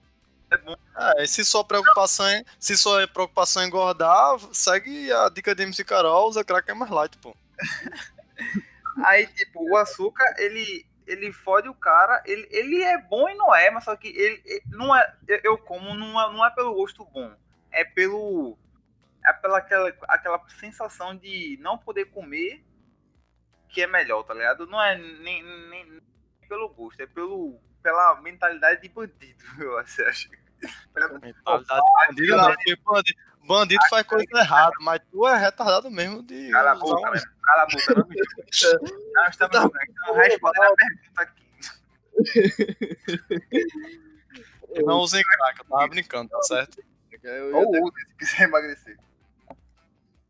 É 0.51 0.57
bom. 0.59 0.77
É, 0.97 1.27
se 1.27 1.45
sua 1.45 1.65
preocupação 1.65 2.27
é, 2.27 2.45
se 2.59 2.77
sua 2.77 3.07
preocupação 3.07 3.63
é 3.63 3.67
engordar, 3.67 4.39
segue 4.53 5.11
a 5.13 5.29
dica 5.29 5.55
de 5.55 5.63
MC 5.63 5.85
Carol, 5.85 6.29
usa 6.29 6.45
crack 6.45 6.69
é 6.71 6.75
mais 6.75 6.91
light, 6.91 7.17
pô. 7.19 7.35
Aí, 9.05 9.27
tipo, 9.29 9.63
o 9.63 9.77
açúcar, 9.77 10.25
ele, 10.39 10.85
ele 11.13 11.33
fode 11.33 11.69
o 11.69 11.75
cara. 11.75 12.23
Ele, 12.27 12.47
ele 12.51 12.83
é 12.83 12.99
bom 12.99 13.29
e 13.29 13.35
não 13.35 13.55
é, 13.55 13.71
mas 13.71 13.85
só 13.85 13.97
que 13.97 14.09
ele, 14.09 14.43
ele 14.45 14.63
não 14.69 14.95
é. 14.97 15.17
eu- 15.45 15.59
como 15.59 15.95
não 15.95 16.21
é, 16.21 16.33
não 16.33 16.45
é 16.47 16.51
pelo 16.51 16.75
gosto 16.75 17.05
bom. 17.07 17.35
É 17.71 17.85
pelo. 17.85 18.59
É 19.25 19.33
pela 19.35 19.59
aquela, 19.59 19.89
aquela 20.09 20.49
sensação 20.51 21.15
de 21.17 21.59
não 21.61 21.77
poder 21.79 22.07
comer 22.07 22.65
que 23.69 23.83
é 23.83 23.87
melhor, 23.87 24.23
tá 24.25 24.35
ligado? 24.35 24.67
Não 24.67 24.83
é 24.83 24.97
nem, 24.97 25.43
nem, 25.43 25.85
nem 25.91 26.01
pelo 26.49 26.69
gosto, 26.69 27.01
é 27.01 27.07
pelo, 27.07 27.61
pela 27.83 28.21
mentalidade 28.21 28.83
de 28.83 28.89
bandido, 28.89 29.45
eu 29.61 29.79
acho. 29.79 30.03
Mentalidade 30.95 31.83
bandido, 32.09 32.37
não, 32.37 32.47
porque 32.55 32.77
bandido, 32.77 33.19
bandido 33.47 33.83
faz 33.89 34.07
coisa 34.07 34.27
errada, 34.35 34.75
mas 34.81 35.01
tu 35.11 35.27
é 35.27 35.39
retardado 35.39 35.91
mesmo 35.91 36.23
de. 36.23 36.51
Cala 36.51 36.73
a 36.73 36.75
boca, 36.75 37.11
velho. 37.11 37.25
Cala 37.43 37.63
a 37.63 37.67
boca, 37.67 37.95
não 37.95 38.07
me 38.09 38.17
Nós 38.17 38.55
estamos, 38.55 38.91
nós 39.15 39.29
estamos 39.31 40.17
respondendo 40.17 40.63
a 40.65 40.75
pergunta 40.75 41.23
aqui. 41.23 41.41
Não 44.85 44.99
usem 44.99 45.23
crack, 45.23 45.59
eu 45.59 45.65
tava 45.65 45.89
brincando, 45.89 46.29
tá 46.31 46.43
certo? 46.43 46.83
Ou 47.53 47.69
até- 47.69 47.81
use, 47.81 48.01
se 48.09 48.15
quiser 48.17 48.43
emagrecer. 48.45 48.99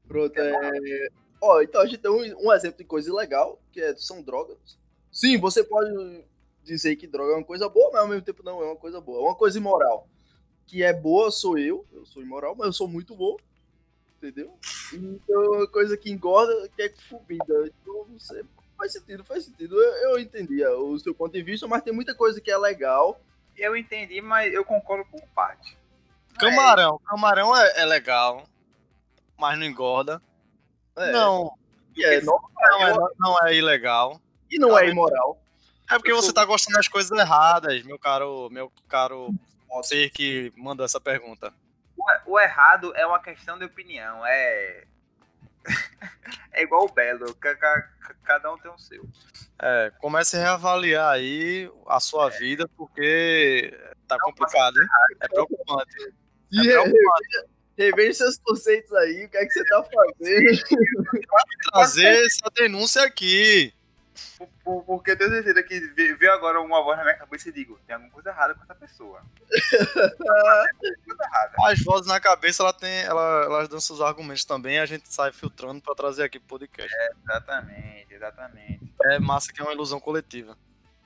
Pronto, 0.08 0.36
é... 0.38 1.08
Ó, 1.40 1.62
então 1.62 1.80
a 1.80 1.86
gente 1.86 1.98
tem 1.98 2.10
um, 2.10 2.48
um 2.48 2.52
exemplo 2.52 2.78
de 2.78 2.84
coisa 2.84 3.14
legal, 3.14 3.60
que 3.70 3.80
é, 3.80 3.94
são 3.96 4.22
drogas. 4.22 4.58
Sim, 5.10 5.38
você 5.38 5.62
pode 5.64 6.24
dizer 6.62 6.96
que 6.96 7.06
droga 7.06 7.32
é 7.32 7.36
uma 7.36 7.44
coisa 7.44 7.68
boa, 7.68 7.90
mas 7.92 8.00
ao 8.02 8.08
mesmo 8.08 8.22
tempo 8.22 8.42
não 8.42 8.60
é 8.62 8.66
uma 8.66 8.76
coisa 8.76 9.00
boa. 9.00 9.20
É 9.20 9.22
uma 9.22 9.36
coisa 9.36 9.58
imoral. 9.58 10.08
Que 10.70 10.84
é 10.84 10.92
boa 10.92 11.32
sou 11.32 11.58
eu, 11.58 11.84
eu 11.92 12.06
sou 12.06 12.22
imoral, 12.22 12.54
mas 12.54 12.68
eu 12.68 12.72
sou 12.72 12.86
muito 12.86 13.16
bom. 13.16 13.36
Entendeu? 14.16 14.56
Então 14.92 15.62
é 15.64 15.66
coisa 15.66 15.96
que 15.96 16.12
engorda, 16.12 16.68
que 16.76 16.82
é 16.82 16.88
comida. 17.08 17.66
Então 17.82 18.06
você... 18.16 18.44
Faz 18.76 18.92
sentido, 18.92 19.24
faz 19.24 19.44
sentido. 19.44 19.76
Eu, 19.76 20.12
eu 20.12 20.18
entendi 20.20 20.64
o 20.64 20.96
seu 21.00 21.12
ponto 21.12 21.32
de 21.32 21.42
vista, 21.42 21.66
mas 21.66 21.82
tem 21.82 21.92
muita 21.92 22.14
coisa 22.14 22.40
que 22.40 22.50
é 22.52 22.56
legal. 22.56 23.20
Eu 23.56 23.76
entendi, 23.76 24.22
mas 24.22 24.54
eu 24.54 24.64
concordo 24.64 25.04
com 25.10 25.18
parte. 25.34 25.76
Camarão, 26.38 26.98
camarão 27.04 27.54
é, 27.54 27.80
é 27.80 27.84
legal, 27.84 28.44
mas 29.36 29.58
não 29.58 29.66
engorda. 29.66 30.22
É, 30.96 31.10
Não, 31.10 31.52
é 31.98 32.20
Porque 32.20 32.20
não 32.22 32.38
é, 32.86 32.94
não 33.18 33.36
é 33.48 33.54
ilegal. 33.56 34.20
E 34.48 34.56
não 34.56 34.78
é 34.78 34.88
imoral. 34.88 35.42
É 35.90 35.96
porque 35.96 36.14
você 36.14 36.32
tá 36.32 36.44
gostando 36.44 36.76
das 36.76 36.86
coisas 36.86 37.10
erradas, 37.18 37.82
meu 37.82 37.98
caro, 37.98 38.48
meu 38.50 38.72
caro 38.88 39.34
ser 39.82 40.10
que 40.10 40.52
mandou 40.56 40.84
essa 40.84 41.00
pergunta. 41.00 41.52
O, 41.96 42.32
o 42.32 42.40
errado 42.40 42.94
é 42.96 43.06
uma 43.06 43.20
questão 43.20 43.58
de 43.58 43.64
opinião. 43.64 44.24
É. 44.26 44.84
é 46.52 46.62
igual 46.62 46.84
o 46.86 46.92
Belo. 46.92 47.34
ca- 47.36 47.54
ca- 47.56 47.82
ca- 48.00 48.14
Cada 48.24 48.52
um 48.52 48.58
tem 48.58 48.70
o 48.70 48.78
seu. 48.78 49.04
É, 49.60 49.92
comece 49.98 50.36
a 50.36 50.40
reavaliar 50.40 51.12
aí 51.14 51.70
a 51.86 51.98
sua 52.00 52.28
vida, 52.30 52.68
porque 52.76 53.76
tá 54.08 54.16
complicado, 54.20 54.76
hein? 54.80 54.88
É 55.20 55.28
preocupante. 55.28 56.14
E 56.52 56.68
É 56.70 56.78
reveja, 56.78 57.46
reveja 57.76 58.14
seus 58.14 58.38
conceitos 58.38 58.92
aí, 58.94 59.24
o 59.24 59.28
que 59.28 59.36
é 59.36 59.44
que 59.46 59.52
você 59.52 59.64
tá 59.64 59.82
fazendo. 59.84 60.62
Trazer 61.72 62.24
essa 62.26 62.50
denúncia 62.54 63.02
aqui. 63.04 63.72
Por- 64.70 64.84
por- 64.84 64.96
Porque 64.96 65.10
eu 65.12 65.18
tenho 65.18 65.30
certeza 65.30 65.62
que 65.62 65.80
ve- 65.80 66.14
veio 66.14 66.32
agora 66.32 66.60
uma 66.60 66.82
voz 66.82 66.96
na 66.98 67.04
minha 67.04 67.16
cabeça 67.16 67.48
e 67.48 67.52
digo: 67.52 67.78
tem 67.86 67.94
alguma 67.94 68.12
coisa 68.12 68.30
errada 68.30 68.54
com 68.54 68.62
essa 68.62 68.74
pessoa. 68.74 69.22
Tem 70.80 70.94
coisa 71.04 71.22
errada. 71.24 71.52
As 71.64 71.82
vozes 71.82 72.06
na 72.06 72.20
cabeça, 72.20 72.62
ela 72.62 72.72
tem, 72.72 73.02
ela, 73.02 73.44
elas 73.44 73.68
dão 73.68 73.80
seus 73.80 74.00
argumentos 74.00 74.44
também, 74.44 74.78
a 74.78 74.86
gente 74.86 75.12
sai 75.12 75.32
filtrando 75.32 75.80
pra 75.80 75.94
trazer 75.94 76.24
aqui 76.24 76.38
pro 76.38 76.58
podcast. 76.58 76.92
Exatamente, 77.24 78.14
exatamente. 78.14 78.92
É 79.04 79.18
massa 79.18 79.52
que 79.52 79.60
é 79.60 79.64
uma 79.64 79.72
ilusão 79.72 79.98
coletiva. 80.00 80.56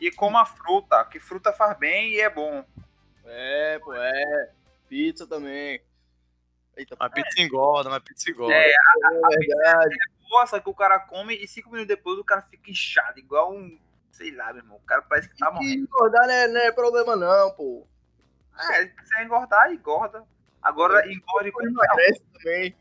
E 0.01 0.11
como 0.11 0.37
a 0.39 0.45
fruta, 0.45 1.05
que 1.07 1.19
fruta 1.21 1.53
faz 1.53 1.79
bem 1.79 2.11
e 2.13 2.21
é 2.21 2.29
bom. 2.29 2.65
É, 3.25 3.79
pô, 3.83 3.95
é. 3.95 4.51
Pizza 4.89 5.27
também. 5.27 5.81
Eita, 6.77 6.97
Mas 6.99 7.13
pizza 7.13 7.41
engorda, 7.41 7.89
mas 7.89 8.03
pizza 8.03 8.31
engorda. 8.31 8.53
É, 8.55 8.71
é 8.71 9.39
verdade. 9.39 9.97
Boa, 9.97 10.24
só 10.47 10.61
que 10.61 10.69
o 10.69 10.75
cara 10.75 10.99
come 11.01 11.35
e 11.35 11.47
cinco 11.47 11.71
minutos 11.71 11.89
depois 11.89 12.19
o 12.19 12.25
cara 12.25 12.43
fica 12.43 12.71
inchado, 12.71 13.19
igual 13.19 13.53
um. 13.53 13.79
Sei 14.11 14.31
lá, 14.35 14.53
meu 14.53 14.63
irmão. 14.63 14.77
O 14.77 14.87
cara 14.87 15.03
parece 15.03 15.29
que 15.29 15.37
tá 15.37 15.49
E 15.51 15.55
morrendo. 15.55 15.83
engordar 15.83 16.27
não 16.27 16.35
é, 16.35 16.49
não 16.49 16.61
é 16.61 16.73
problema 16.73 17.17
não, 17.17 17.51
pô. 17.53 17.87
É, 18.71 18.87
se 18.87 18.93
você 19.05 19.23
engordar, 19.25 19.73
engorda. 19.73 20.25
Agora 20.63 21.11
engorde 21.13 21.51
com 21.53 21.61
também. 21.61 22.75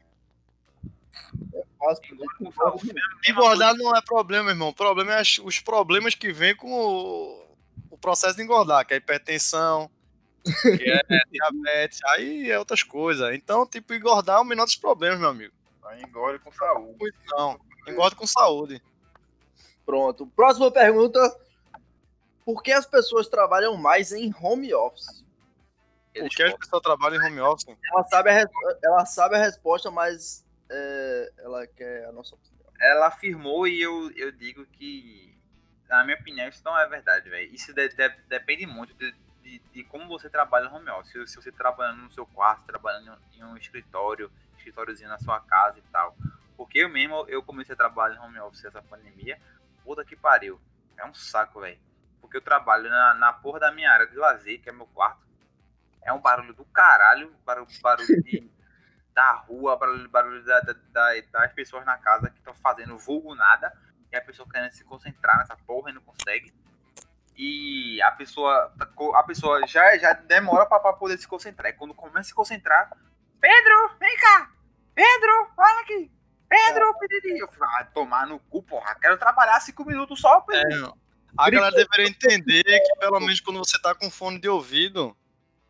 É 1.53 1.63
fácil. 1.79 2.17
Saúde. 2.55 2.93
Engordar 3.27 3.75
não 3.75 3.95
é 3.95 4.01
problema, 4.01 4.51
irmão. 4.51 4.69
O 4.69 4.74
problema 4.74 5.13
é 5.13 5.22
os 5.43 5.60
problemas 5.60 6.15
que 6.15 6.31
vêm 6.31 6.55
com 6.55 6.72
o, 6.72 7.55
o 7.91 7.98
processo 7.98 8.38
de 8.38 8.43
engordar, 8.43 8.86
que 8.86 8.93
é 8.93 8.98
hipertensão, 8.98 9.89
que 10.45 10.89
é 10.89 11.01
diabetes, 11.31 12.00
aí 12.10 12.50
é 12.51 12.57
outras 12.57 12.83
coisas. 12.83 13.33
Então, 13.36 13.65
tipo, 13.65 13.93
engordar 13.93 14.38
é 14.38 14.41
o 14.41 14.45
menor 14.45 14.65
dos 14.65 14.75
problemas, 14.75 15.19
meu 15.19 15.29
amigo. 15.29 15.53
Aí 15.86 16.02
engorde 16.04 16.40
com 16.40 16.52
saúde. 16.52 17.13
Não. 17.32 17.60
Engorda 17.88 18.16
com 18.16 18.25
saúde. 18.28 18.82
Pronto. 19.86 20.25
Próxima 20.28 20.72
pergunta. 20.72 21.20
Por 22.46 22.62
que 22.62 22.72
as 22.72 22.86
pessoas 22.86 23.28
trabalham 23.28 23.75
mais 23.78 24.12
em 24.12 24.34
home 24.42 24.74
office? 24.74 25.24
Porque 26.13 26.44
as 26.44 26.54
pessoas 26.54 26.82
trabalham 26.82 27.22
em 27.22 27.25
home 27.28 27.42
office. 27.42 27.66
Ela 27.92 28.04
sabe 28.04 28.30
a, 28.30 28.34
res- 28.34 28.50
ela 28.84 29.06
sabe 29.06 29.36
a 29.36 29.40
resposta, 29.40 29.90
mas 29.90 30.46
é, 30.70 31.32
ela 31.40 31.66
quer 31.68 32.06
a 32.06 32.12
nossa 32.12 32.36
opinião. 32.36 32.54
Ela 32.80 33.08
afirmou 33.08 33.68
e 33.68 33.82
eu, 33.82 34.12
eu 34.12 34.32
digo 34.32 34.66
que, 34.66 35.36
na 35.90 36.04
minha 36.04 36.18
opinião, 36.18 36.48
isso 36.50 36.62
não 36.66 36.78
é 36.78 36.86
verdade, 36.88 37.30
velho. 37.30 37.54
Isso 37.54 37.74
de- 37.74 37.90
de- 37.90 38.10
depende 38.28 38.66
muito 38.68 38.94
de, 38.94 39.13
de, 39.42 39.60
de 39.72 39.84
como 39.86 40.08
você 40.08 40.30
trabalha 40.30 40.70
no 40.70 40.75
home 40.75 40.90
office. 40.92 41.12
Se, 41.13 41.28
se 41.28 41.36
você 41.38 41.52
trabalhando 41.52 42.02
no 42.04 42.12
seu 42.12 42.25
quarto, 42.28 42.66
trabalhando 42.66 43.18
em 43.36 43.44
um 43.44 43.56
escritório, 43.58 44.30
escritóriozinho 44.63 45.10
na 45.10 45.20
sua 45.20 45.39
casa 45.41 45.77
e 45.79 45.82
tal. 45.91 46.15
Porque 46.55 46.79
eu 46.79 46.89
mesmo, 46.89 47.25
eu 47.27 47.43
comecei 47.43 47.74
a 47.74 47.77
trabalhar 47.77 48.15
no 48.15 48.24
home 48.25 48.39
office 48.39 48.65
essa 48.65 48.82
pandemia. 48.82 49.39
Puta 49.84 50.05
que 50.05 50.15
pariu. 50.15 50.60
É 50.98 51.05
um 51.05 51.13
saco, 51.13 51.60
velho. 51.60 51.79
Porque 52.22 52.38
eu 52.38 52.41
trabalho 52.41 52.89
na, 52.89 53.13
na 53.15 53.34
porra 53.34 53.60
da 53.60 53.72
minha 53.72 53.91
área 53.91 54.08
de 54.08 54.15
lazer, 54.15 54.62
que 54.62 54.70
é 54.70 54.72
meu 54.72 54.88
quarto. 54.88 55.22
É 56.01 56.13
um 56.13 56.20
barulho 56.20 56.53
do 56.53 56.63
caralho, 56.65 57.34
barulho, 57.46 57.67
barulho 57.82 58.24
de, 58.24 58.50
da 59.13 59.32
rua, 59.34 59.75
barulho, 59.77 60.10
barulho 60.10 60.43
da- 60.43 60.60
da- 60.62 60.74
da- 60.91 61.22
das 61.32 61.53
pessoas 61.53 61.86
na 61.86 61.98
casa 61.98 62.29
que 62.29 62.38
estão 62.38 62.53
fazendo 62.55 62.98
vulgo 62.98 63.36
nada. 63.36 63.75
E 64.12 64.15
a 64.15 64.22
pessoa 64.22 64.48
querendo 64.48 64.72
se 64.72 64.84
concentrar 64.84 65.38
nessa 65.39 65.55
porra 65.65 65.89
e 65.89 65.93
não 65.93 66.01
consegue. 66.01 66.53
E 67.36 68.00
a 68.03 68.12
pessoa, 68.12 68.72
a 69.15 69.24
pessoa 69.24 69.65
já, 69.67 69.98
já 69.98 70.13
demora 70.13 70.67
pra, 70.67 70.79
pra 70.79 70.93
poder 70.93 71.17
se 71.17 71.27
concentrar. 71.27 71.72
E 71.72 71.74
quando 71.75 71.93
começa 71.96 72.20
a 72.20 72.24
se 72.25 72.34
concentrar, 72.34 72.96
Pedro, 73.41 73.96
vem 74.00 74.15
cá! 74.17 74.51
Pedro, 74.95 75.47
olha 75.57 75.79
aqui! 75.81 76.12
Pedro, 76.50 76.93
Pedro! 77.00 77.38
Eu 77.38 77.47
falo, 77.51 77.71
ah, 77.79 77.85
tomar 77.85 78.27
no 78.27 78.39
cu, 78.39 78.62
porra. 78.62 78.95
Quero 79.01 79.17
trabalhar 79.17 79.59
cinco 79.59 79.83
minutos 79.85 80.19
só, 80.21 80.41
Pedro. 80.41 80.85
É, 80.88 80.93
a 81.38 81.50
galera 81.50 81.75
deveria 81.75 82.07
entender 82.07 82.63
que 82.63 82.95
pelo 83.00 83.19
menos 83.19 83.39
quando 83.41 83.57
você 83.57 83.79
tá 83.81 83.95
com 83.95 84.09
fone 84.12 84.39
de 84.39 84.47
ouvido, 84.47 85.15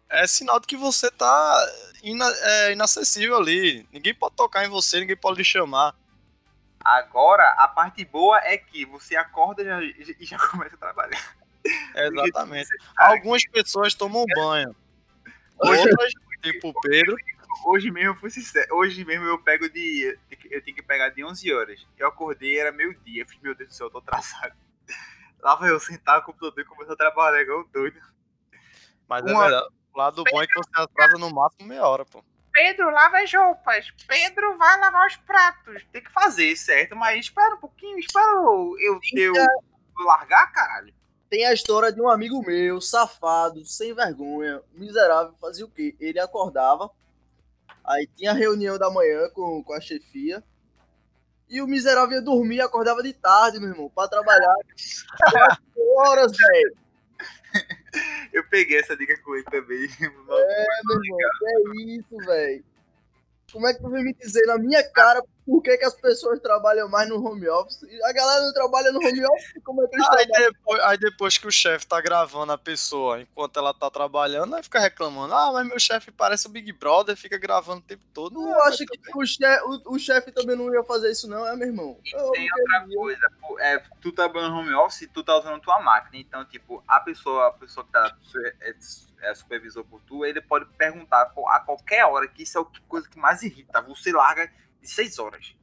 é 0.09 0.27
sinal 0.27 0.59
de 0.59 0.67
que 0.67 0.75
você 0.75 1.09
tá 1.09 1.55
ina- 2.03 2.33
é, 2.41 2.73
inacessível 2.73 3.37
ali. 3.37 3.87
Ninguém 3.93 4.13
pode 4.13 4.35
tocar 4.35 4.65
em 4.65 4.69
você, 4.69 4.99
ninguém 4.99 5.15
pode 5.15 5.37
lhe 5.37 5.43
chamar. 5.45 5.95
Agora, 6.83 7.47
a 7.57 7.67
parte 7.69 8.03
boa 8.03 8.37
é 8.39 8.57
que 8.57 8.83
você 8.85 9.15
acorda 9.15 9.63
já- 9.63 9.81
e 9.81 10.25
já 10.25 10.37
começa 10.49 10.75
a 10.75 10.79
trabalhar. 10.79 11.35
Exatamente. 11.95 12.67
Algumas 12.97 13.47
pessoas 13.47 13.93
tomam 13.93 14.25
banho. 14.35 14.75
Outras, 15.59 16.11
tipo 16.41 16.69
o 16.69 16.81
Pedro, 16.81 17.15
Hoje 17.65 17.91
mesmo 17.91 18.11
eu 18.11 18.15
fui 18.15 18.29
sincero. 18.29 18.75
Hoje 18.75 19.03
mesmo 19.05 19.25
eu 19.25 19.37
pego 19.39 19.69
de. 19.69 20.17
Eu 20.49 20.63
tenho 20.63 20.75
que 20.75 20.81
pegar 20.83 21.09
de 21.09 21.23
11 21.23 21.53
horas. 21.53 21.85
Eu 21.97 22.07
acordei, 22.07 22.59
era 22.59 22.71
meio-dia. 22.71 23.23
Eu 23.23 23.27
fiz, 23.27 23.39
meu 23.41 23.55
Deus 23.55 23.69
do 23.69 23.75
céu, 23.75 23.87
eu 23.87 23.91
tô 23.91 23.97
atrasado. 23.99 24.53
Lá 25.41 25.55
vai 25.55 25.69
eu 25.69 25.79
sentar 25.79 26.19
no 26.19 26.25
computador 26.25 26.59
e 26.63 26.65
começar 26.65 26.93
a 26.93 26.97
trabalhar 26.97 27.41
igual 27.41 27.61
um 27.61 27.67
doido. 27.71 27.99
mas 29.07 29.25
é 29.25 29.31
Uma- 29.31 29.41
verdade. 29.43 29.67
O 29.93 29.97
lado 29.99 30.23
bom 30.23 30.41
é 30.41 30.47
que 30.47 30.53
você 30.55 30.69
atrasa 30.73 31.17
no 31.19 31.29
máximo 31.31 31.67
meia 31.67 31.85
hora, 31.87 32.03
pô. 32.05 32.23
Pedro, 32.51 32.89
lava 32.89 33.17
as 33.19 33.31
roupas. 33.33 33.91
Pedro, 34.07 34.57
vai 34.57 34.79
lavar 34.79 35.05
os 35.07 35.15
pratos. 35.17 35.83
Tem 35.91 36.03
que 36.03 36.11
fazer, 36.11 36.55
certo? 36.55 36.95
Mas 36.95 37.19
espera 37.25 37.55
um 37.55 37.59
pouquinho, 37.59 37.99
espera 37.99 38.25
eu, 38.25 38.75
eu, 38.79 38.99
eu, 39.13 39.35
eu 39.35 40.05
largar, 40.05 40.51
caralho. 40.51 40.93
Tem 41.29 41.45
a 41.45 41.53
história 41.53 41.91
de 41.91 41.99
um 42.01 42.07
amigo 42.07 42.43
meu, 42.45 42.79
safado, 42.79 43.65
sem 43.65 43.93
vergonha, 43.93 44.61
miserável, 44.73 45.33
fazia 45.41 45.65
o 45.65 45.69
quê? 45.69 45.95
Ele 45.99 46.19
acordava, 46.19 46.89
aí 47.83 48.07
tinha 48.15 48.33
reunião 48.33 48.77
da 48.77 48.89
manhã 48.89 49.29
com, 49.33 49.63
com 49.63 49.73
a 49.73 49.81
chefia, 49.81 50.43
e 51.49 51.61
o 51.61 51.67
miserável 51.67 52.17
ia 52.17 52.21
dormir 52.21 52.61
acordava 52.61 53.03
de 53.03 53.13
tarde, 53.13 53.59
meu 53.59 53.69
irmão, 53.69 53.89
pra 53.89 54.07
trabalhar. 54.07 54.55
Quatro 55.31 55.83
horas, 55.97 56.31
velho. 56.35 56.77
Eu 58.33 58.43
peguei 58.49 58.79
essa 58.79 58.97
dica 58.97 59.15
com 59.21 59.35
ele 59.35 59.43
também. 59.45 59.87
É, 59.99 60.09
meu 60.09 61.03
irmão, 61.03 61.17
que 61.37 61.45
é 61.45 61.95
isso, 61.95 62.17
velho. 62.25 62.65
Como 63.51 63.67
é 63.67 63.73
que 63.73 63.81
tu 63.81 63.89
vem 63.89 64.03
me 64.03 64.13
dizer 64.15 64.45
na 64.47 64.57
minha 64.57 64.83
cara 64.89 65.21
por 65.45 65.61
que, 65.61 65.77
que 65.77 65.85
as 65.85 65.93
pessoas 65.93 66.39
trabalham 66.39 66.87
mais 66.87 67.09
no 67.09 67.23
home 67.23 67.47
office? 67.49 67.83
E 67.83 68.03
a 68.03 68.13
galera 68.13 68.45
não 68.45 68.53
trabalha 68.53 68.91
no 68.91 68.99
home 68.99 69.25
office, 69.25 69.61
como 69.63 69.83
é 69.83 69.87
que 69.87 69.95
eles 69.95 70.07
Aí 70.07 70.27
trabalham? 70.27 70.51
depois, 70.51 70.81
aí 70.83 70.97
depois 70.97 71.37
que 71.37 71.47
o 71.47 71.51
chefe 71.51 71.85
tá 71.85 71.99
gravando 71.99 72.53
a 72.53 72.57
pessoa 72.57 73.21
enquanto 73.21 73.57
ela 73.57 73.73
tá 73.73 73.89
trabalhando, 73.89 74.55
aí 74.55 74.63
fica 74.63 74.79
reclamando. 74.79 75.33
Ah, 75.33 75.51
mas 75.51 75.67
meu 75.67 75.79
chefe 75.79 76.11
parece 76.11 76.47
o 76.47 76.49
Big 76.49 76.71
Brother, 76.71 77.17
fica 77.17 77.37
gravando 77.37 77.79
o 77.79 77.83
tempo 77.83 78.03
todo. 78.13 78.35
Tu 78.35 78.53
acha 78.61 78.85
que 78.85 78.99
o 79.15 79.25
chefe, 79.25 79.63
o, 79.65 79.95
o 79.95 79.99
chefe 79.99 80.31
também 80.31 80.55
não 80.55 80.73
ia 80.73 80.83
fazer 80.83 81.11
isso, 81.11 81.27
não? 81.27 81.45
É, 81.45 81.55
meu 81.55 81.67
irmão. 81.67 81.99
Eu 82.13 82.31
Tem 82.31 82.47
outra 82.51 82.87
coisa, 82.93 83.31
pô, 83.41 83.59
é, 83.59 83.79
tu 84.01 84.11
tá 84.11 84.23
trabalhando 84.23 84.53
no 84.53 84.59
home 84.59 84.73
office 84.73 85.01
e 85.01 85.07
tu 85.07 85.23
tá 85.23 85.37
usando 85.37 85.61
tua 85.61 85.81
máquina. 85.81 86.17
Então, 86.17 86.45
tipo, 86.45 86.81
a 86.87 86.99
pessoa, 87.01 87.47
a 87.47 87.51
pessoa 87.51 87.85
que 87.85 87.91
tá 87.91 88.15
é, 88.61 88.75
é 89.23 89.35
supervisor 89.35 89.83
por 89.83 90.01
tu, 90.01 90.25
ele 90.25 90.41
pode 90.41 90.65
perguntar 90.77 91.21
a 91.21 91.59
qualquer 91.59 92.05
hora, 92.05 92.27
que 92.27 92.43
isso 92.43 92.57
é 92.57 92.61
a 92.61 92.65
coisa 92.87 93.09
que 93.09 93.19
mais 93.19 93.41
irrita. 93.43 93.81
Você 93.81 94.11
larga 94.11 94.49
de 94.83 94.89
6 94.89 95.17
horas. 95.17 95.55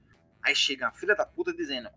Aí 0.42 0.54
chega 0.56 0.88
a 0.88 0.92
filha 0.92 1.14
da 1.14 1.26
puta 1.26 1.52
dizendo, 1.52 1.90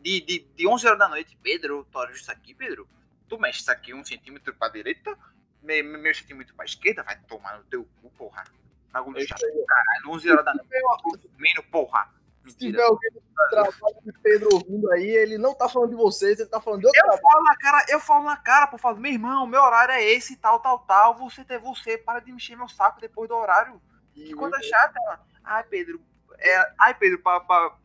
de, 0.00 0.20
de, 0.22 0.38
de 0.56 0.66
11 0.66 0.86
horas 0.86 0.98
da 0.98 1.08
noite, 1.08 1.38
Pedro, 1.42 1.86
tu 1.90 1.98
olha 1.98 2.10
isso 2.10 2.32
aqui, 2.32 2.54
Pedro? 2.54 2.88
Tu 3.28 3.38
mexe 3.38 3.60
isso 3.60 3.70
aqui 3.70 3.94
um 3.94 4.04
centímetro 4.04 4.54
pra 4.54 4.68
direita, 4.68 5.16
meio, 5.62 5.84
meio 5.98 6.14
centímetro 6.14 6.54
pra 6.54 6.64
esquerda, 6.64 7.02
vai 7.02 7.18
tomar 7.20 7.58
no 7.58 7.64
teu 7.64 7.86
cu, 8.00 8.10
porra. 8.10 8.44
Bagulho 8.90 9.18
É 9.18 9.26
chato, 9.26 9.40
caralho, 9.66 10.10
11 10.10 10.30
horas 10.30 10.44
da 10.44 10.54
noite, 10.54 11.28
dormindo, 11.28 11.62
porra. 11.70 12.10
Se 12.44 12.56
tiver 12.56 12.82
alguém 12.82 13.10
do 13.12 13.22
trabalho 13.50 13.72
de 14.04 14.12
Pedro 14.20 14.48
ouvindo 14.54 14.90
aí, 14.90 15.08
ele 15.08 15.38
não 15.38 15.54
tá 15.54 15.68
falando 15.68 15.90
de 15.90 15.96
vocês, 15.96 16.40
ele 16.40 16.48
tá 16.48 16.60
falando 16.60 16.80
de 16.80 16.86
outra 16.86 17.00
Eu 17.06 17.18
falo 17.18 17.44
na 17.44 17.56
cara, 17.56 17.86
eu 17.88 18.00
falo 18.00 18.24
na 18.24 18.36
cara, 18.36 18.66
pô, 18.66 18.76
falo, 18.76 18.98
meu 18.98 19.12
irmão, 19.12 19.46
meu 19.46 19.62
horário 19.62 19.92
é 19.92 20.02
esse, 20.02 20.36
tal, 20.36 20.58
tal, 20.58 20.80
tal. 20.80 21.16
Você 21.18 21.44
ter 21.44 21.60
você, 21.60 21.96
para 21.96 22.18
de 22.18 22.32
mexer 22.32 22.56
meu 22.56 22.68
saco 22.68 23.00
depois 23.00 23.28
do 23.28 23.36
horário. 23.36 23.80
Que 24.12 24.34
coisa 24.34 24.60
chata, 24.60 24.98
ela. 25.06 25.24
Ai, 25.44 25.64
Pedro, 25.64 26.00
é, 26.48 26.72
ai, 26.80 26.94
Pedro, 26.94 27.18
pa, 27.20 27.40
pa, 27.40 27.76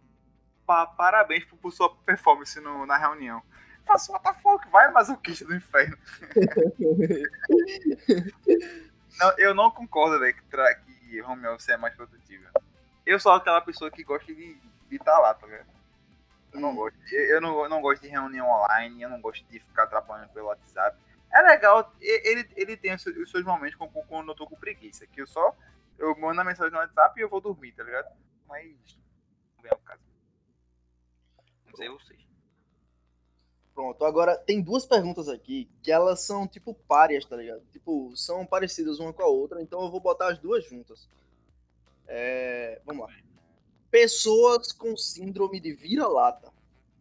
pa- 0.65 0.87
parabéns 0.87 1.45
por, 1.45 1.57
por 1.57 1.71
sua 1.71 1.93
performance 1.97 2.59
no- 2.59 2.85
na 2.85 2.97
reunião. 2.97 3.41
Faço 3.85 4.11
what 4.11 4.23
the 4.23 4.33
fuck, 4.41 4.67
vai 4.69 4.91
masoquista 4.91 5.45
do 5.45 5.55
inferno. 5.55 5.97
Não, 9.19 9.33
eu 9.39 9.55
não 9.55 9.71
concordo, 9.71 10.19
velho, 10.19 10.35
que, 10.35 10.43
que 11.07 11.21
home 11.23 11.47
office 11.47 11.69
é 11.69 11.77
mais 11.77 11.95
produtivo. 11.95 12.45
Eu 13.05 13.19
sou 13.19 13.31
aquela 13.31 13.61
pessoa 13.61 13.89
que 13.89 14.03
gosta 14.03 14.31
de 14.33 14.59
estar 14.91 15.17
lá, 15.19 15.33
tá 15.33 15.47
ligado? 15.47 15.67
Eu 16.53 16.59
não 16.59 16.75
gosto. 16.75 16.97
Eu, 17.11 17.41
não, 17.41 17.63
eu 17.63 17.69
não 17.69 17.81
gosto 17.81 18.01
de 18.01 18.09
reunião 18.09 18.47
online, 18.47 19.01
eu 19.01 19.09
não 19.09 19.19
gosto 19.21 19.43
de 19.47 19.59
ficar 19.59 19.87
trabalhando 19.87 20.29
pelo 20.29 20.47
WhatsApp. 20.47 20.97
É 21.33 21.41
legal, 21.41 21.91
ele, 21.99 22.47
ele 22.55 22.77
tem 22.77 22.93
os 22.93 23.01
seus 23.01 23.17
os 23.17 23.31
seus 23.31 23.43
momentos 23.43 23.75
com- 23.75 23.89
quando 23.89 24.29
eu 24.31 24.35
tô 24.35 24.47
com 24.47 24.55
preguiça, 24.55 25.05
que 25.07 25.21
eu 25.21 25.27
só 25.27 25.53
eu 25.97 26.15
mando 26.17 26.39
a 26.39 26.43
mensagem 26.43 26.71
no 26.71 26.79
WhatsApp 26.79 27.19
e 27.19 27.23
eu 27.23 27.29
vou 27.29 27.41
dormir, 27.41 27.71
tá 27.73 27.83
ligado? 27.83 28.07
Mas 28.47 28.97
não 29.55 29.63
vem 29.63 29.71
ao 29.71 29.79
caso. 29.79 30.01
Não 31.65 31.75
sei 31.75 31.89
vocês. 31.89 32.27
Pronto, 33.73 34.03
agora 34.05 34.35
tem 34.35 34.59
duas 34.59 34.85
perguntas 34.85 35.29
aqui 35.29 35.69
que 35.83 35.91
elas 35.91 36.21
são 36.21 36.47
tipo 36.47 36.73
párias, 36.73 37.23
tá 37.25 37.35
ligado? 37.35 37.61
Tipo, 37.71 38.11
são 38.15 38.43
parecidas 38.43 38.99
uma 38.99 39.13
com 39.13 39.21
a 39.21 39.27
outra, 39.27 39.61
então 39.61 39.81
eu 39.83 39.91
vou 39.91 39.99
botar 39.99 40.31
as 40.31 40.39
duas 40.39 40.65
juntas. 40.65 41.07
É, 42.07 42.81
vamos 42.83 43.07
lá. 43.07 43.13
Pessoas 43.91 44.71
com 44.71 44.97
síndrome 44.97 45.59
de 45.59 45.73
vira-lata 45.73 46.51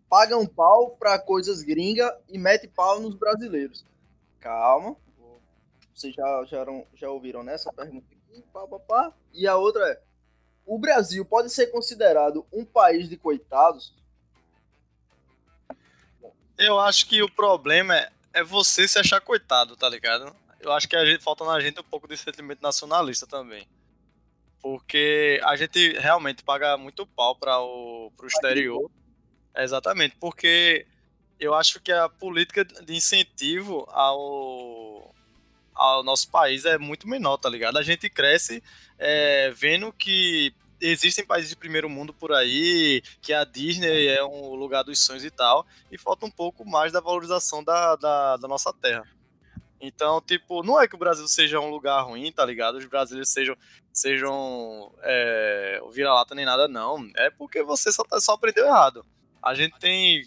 pagam 0.09 0.46
pau 0.46 0.90
pra 0.90 1.18
coisas 1.18 1.62
gringa 1.62 2.16
e 2.28 2.38
mete 2.38 2.68
pau 2.68 3.00
nos 3.00 3.14
brasileiros. 3.14 3.85
Calma. 4.38 4.96
Vocês 5.94 6.14
já, 6.14 6.44
já, 6.44 6.66
já 6.94 7.11
ouviram 7.11 7.42
nessa 7.42 7.72
pergunta 7.72 8.06
aqui? 8.12 8.42
Pá, 8.52 8.66
pá, 8.66 8.78
pá. 8.78 9.12
E 9.32 9.46
a 9.46 9.56
outra 9.56 9.88
é: 9.88 10.02
o 10.66 10.79
Brasil 10.79 11.24
pode 11.24 11.50
ser 11.50 11.68
considerado 11.68 12.44
um 12.52 12.64
país 12.64 13.09
de 13.09 13.16
coitados? 13.16 13.94
Eu 16.59 16.81
acho 16.81 17.07
que 17.07 17.22
o 17.22 17.31
problema 17.31 17.96
é, 17.96 18.11
é 18.35 18.42
você 18.42 18.88
se 18.88 18.98
achar 18.98 19.20
coitado, 19.20 19.76
tá 19.76 19.88
ligado? 19.88 20.35
Eu 20.61 20.72
acho 20.72 20.88
que 20.88 20.96
a 20.96 21.07
gente, 21.07 21.22
falta 21.22 21.44
na 21.44 21.61
gente 21.61 21.79
um 21.79 21.85
pouco 21.85 22.09
de 22.09 22.16
sentimento 22.16 22.61
nacionalista 22.61 23.26
também. 23.26 23.68
Porque 24.61 25.40
a 25.44 25.55
gente 25.55 25.92
realmente 25.98 26.42
paga 26.42 26.76
muito 26.76 27.07
pau 27.07 27.37
para 27.37 27.61
o 27.61 28.11
pro 28.16 28.26
exterior. 28.26 28.90
Exatamente, 29.55 30.16
porque 30.18 30.87
eu 31.38 31.55
acho 31.55 31.81
que 31.81 31.92
a 31.92 32.09
política 32.09 32.64
de 32.64 32.94
incentivo 32.94 33.87
ao, 33.88 35.14
ao 35.76 36.02
nosso 36.02 36.28
país 36.30 36.64
é 36.64 36.78
muito 36.78 37.06
menor, 37.06 37.36
tá 37.36 37.48
ligado? 37.48 37.78
A 37.78 37.82
gente 37.82 38.08
cresce 38.10 38.62
é, 38.98 39.50
vendo 39.54 39.92
que 39.92 40.52
existem 40.80 41.24
países 41.24 41.50
de 41.50 41.56
primeiro 41.56 41.88
mundo 41.88 42.12
por 42.12 42.32
aí, 42.32 43.02
que 43.22 43.32
a 43.32 43.44
Disney 43.44 44.08
é 44.08 44.24
um 44.24 44.54
lugar 44.54 44.82
dos 44.82 45.04
sonhos 45.04 45.24
e 45.24 45.30
tal, 45.30 45.66
e 45.90 45.96
falta 45.96 46.26
um 46.26 46.30
pouco 46.30 46.68
mais 46.68 46.92
da 46.92 47.00
valorização 47.00 47.62
da, 47.62 47.96
da, 47.96 48.36
da 48.36 48.48
nossa 48.48 48.72
terra. 48.72 49.06
Então, 49.80 50.20
tipo, 50.20 50.62
não 50.62 50.80
é 50.80 50.88
que 50.88 50.94
o 50.94 50.98
Brasil 50.98 51.26
seja 51.28 51.60
um 51.60 51.70
lugar 51.70 52.00
ruim, 52.02 52.32
tá 52.32 52.44
ligado? 52.44 52.76
Os 52.76 52.86
brasileiros 52.86 53.28
sejam, 53.28 53.56
sejam 53.92 54.92
é, 55.02 55.80
vira-lata 55.92 56.34
nem 56.34 56.44
nada, 56.46 56.66
não. 56.66 57.08
É 57.16 57.30
porque 57.30 57.62
você 57.62 57.92
só, 57.92 58.02
tá- 58.02 58.20
só 58.20 58.32
aprendeu 58.32 58.66
errado. 58.66 59.04
A 59.42 59.54
gente 59.54 59.78
tem 59.78 60.26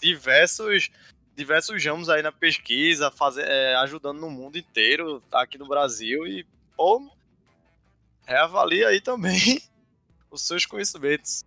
diversos 0.00 0.90
diversos 1.38 1.84
ramos 1.84 2.08
aí 2.10 2.20
na 2.20 2.32
pesquisa, 2.32 3.12
faze- 3.12 3.40
é, 3.40 3.76
ajudando 3.76 4.18
no 4.20 4.28
mundo 4.28 4.58
inteiro, 4.58 5.22
aqui 5.30 5.56
no 5.56 5.68
Brasil, 5.68 6.26
e, 6.26 6.44
pô, 6.76 7.08
reavalia 8.26 8.88
aí 8.88 9.00
também 9.00 9.38
os 10.30 10.42
seus 10.42 10.66
conhecimentos. 10.66 11.44